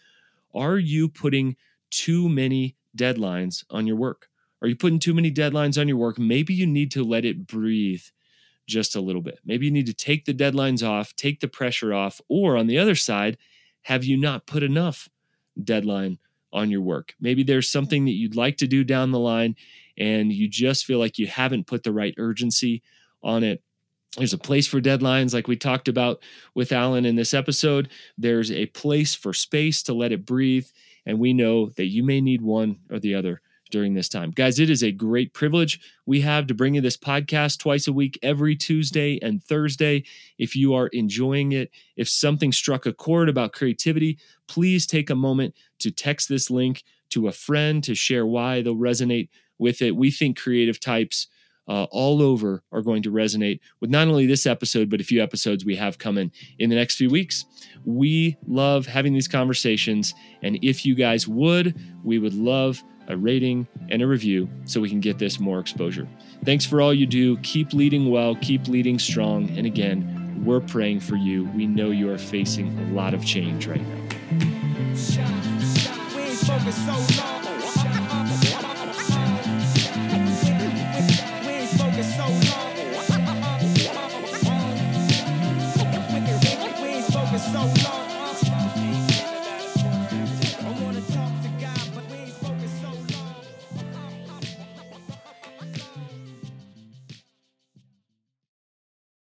Are 0.55 0.79
you 0.79 1.09
putting 1.09 1.57
too 1.90 2.29
many 2.29 2.77
deadlines 2.96 3.64
on 3.70 3.87
your 3.87 3.96
work? 3.96 4.29
Are 4.62 4.68
you 4.68 4.77
putting 4.77 4.99
too 4.99 5.12
many 5.14 5.31
deadlines 5.31 5.79
on 5.79 5.87
your 5.87 5.99
work? 5.99 6.18
Maybe 6.18 6.55
you 6.55 6.66
need 6.66 6.90
to 6.92 7.05
let 7.05 7.25
it 7.25 7.46
breathe 7.46 8.03
just 8.66 8.96
a 8.96 9.00
little 9.00 9.22
bit. 9.22 9.38
Maybe 9.44 9.66
you 9.66 9.72
need 9.72 9.87
to 9.87 9.94
take 9.94 10.24
the 10.24 10.35
deadlines 10.35 10.87
off, 10.87 11.14
take 11.16 11.40
the 11.40 11.48
pressure 11.48 11.94
off, 11.94 12.20
or 12.29 12.57
on 12.57 12.66
the 12.66 12.79
other 12.79 12.94
side, 12.94 13.38
have 13.83 14.05
you 14.05 14.16
not 14.16 14.46
put 14.46 14.62
enough 14.62 15.09
deadline 15.62 16.18
on 16.52 16.70
your 16.70 16.81
work? 16.81 17.14
Maybe 17.20 17.42
there's 17.42 17.70
something 17.70 18.05
that 18.05 18.12
you'd 18.12 18.37
like 18.37 18.57
to 18.59 18.66
do 18.66 18.85
down 18.85 19.12
the 19.12 19.18
line 19.18 19.57
and 19.96 20.33
you 20.33 20.48
just 20.48 20.85
feel 20.85 20.98
like 20.98 21.18
you 21.18 21.26
haven't 21.26 21.66
put 21.66 21.83
the 21.83 21.92
right 21.92 22.14
urgency 22.18 22.83
on 23.22 23.44
it. 23.44 23.62
There's 24.16 24.33
a 24.33 24.38
place 24.38 24.66
for 24.66 24.81
deadlines, 24.81 25.35
like 25.35 25.46
we 25.46 25.57
talked 25.57 25.88
about 25.88 26.22
with 26.55 26.72
Allen 26.72 27.05
in 27.05 27.16
this 27.16 27.35
episode. 27.35 27.90
There's 28.16 28.50
a 28.50 28.66
place 28.66 29.14
for 29.14 29.33
space 29.33 29.83
to 29.85 29.94
let 29.94 30.12
it 30.12 30.24
breathe. 30.24 30.66
And 31.05 31.18
we 31.18 31.33
know 31.33 31.68
that 31.76 31.87
you 31.87 32.02
may 32.02 32.20
need 32.20 32.42
one 32.42 32.79
or 32.90 32.98
the 32.98 33.14
other 33.14 33.42
during 33.70 33.94
this 33.94 34.09
time. 34.09 34.31
Guys, 34.31 34.59
it 34.59 34.70
is 34.70 34.83
a 34.83 34.92
great 34.92 35.33
privilege 35.33 35.81
we 36.07 36.20
have 36.20 36.46
to 36.46 36.55
bring 36.55 36.74
you 36.74 36.81
this 36.81 36.96
podcast 36.96 37.59
twice 37.59 37.88
a 37.88 37.92
week, 37.92 38.18
every 38.22 38.55
Tuesday 38.57 39.18
and 39.22 39.42
Thursday. 39.42 40.05
If 40.38 40.55
you 40.55 40.74
are 40.74 40.87
enjoying 40.88 41.52
it, 41.52 41.70
if 41.96 42.09
something 42.09 42.52
struck 42.52 42.87
a 42.87 42.92
chord 42.92 43.29
about 43.29 43.52
creativity, 43.52 44.18
please 44.46 44.87
take 44.87 45.11
a 45.11 45.14
moment 45.14 45.55
to 45.81 45.90
text 45.90 46.29
this 46.29 46.50
link 46.50 46.85
to 47.11 47.29
a 47.29 47.33
friend 47.33 47.83
to 47.85 47.94
share 47.94 48.26
why 48.26 48.62
they'll 48.62 48.76
resonate 48.76 49.29
with 49.59 49.83
it. 49.83 49.96
We 49.96 50.11
think 50.11 50.38
creative 50.38 50.81
types 50.81 51.29
uh, 51.68 51.85
all 51.90 52.22
over 52.22 52.62
are 52.70 52.83
going 52.83 53.02
to 53.02 53.11
resonate 53.11 53.61
with 53.81 53.90
not 53.90 54.07
only 54.07 54.26
this 54.26 54.46
episode, 54.46 54.88
but 54.88 55.00
a 55.00 55.05
few 55.05 55.22
episodes 55.22 55.64
we 55.64 55.74
have 55.76 55.98
coming 55.98 56.31
in 56.59 56.70
the 56.70 56.76
next 56.76 56.96
few 56.96 57.11
weeks. 57.11 57.44
We 57.85 58.37
love 58.46 58.87
having 58.87 59.12
these 59.12 59.29
conversations. 59.29 60.14
And 60.42 60.59
if 60.62 60.87
you 60.87 60.94
guys 60.94 61.26
would, 61.26 61.74
we 62.05 62.18
would 62.18 62.35
love 62.35 62.83
a 63.09 63.16
rating, 63.16 63.66
and 63.88 64.03
a 64.03 64.07
review 64.07 64.49
so 64.64 64.81
we 64.81 64.88
can 64.88 65.01
get 65.01 65.19
this 65.19 65.38
more 65.40 65.59
exposure. 65.61 66.09
Thanks 66.45 66.64
for 66.64 66.81
all 66.81 66.92
you 66.92 67.07
do. 67.07 67.37
Keep 67.38 67.73
leading 67.73 68.11
well, 68.11 68.37
keep 68.37 68.69
leading 68.69 68.99
strong. 68.99 69.49
And 69.57 69.66
again, 69.66 70.42
we're 70.45 70.61
praying 70.61 71.01
for 71.01 71.16
you. 71.16 71.45
We 71.55 71.66
know 71.66 71.90
you 71.90 72.11
are 72.11 72.19
facing 72.19 72.79
a 72.79 72.92
lot 72.92 73.14
of 73.14 73.25
change 73.25 73.66
right 73.66 73.81
now. 73.81 74.03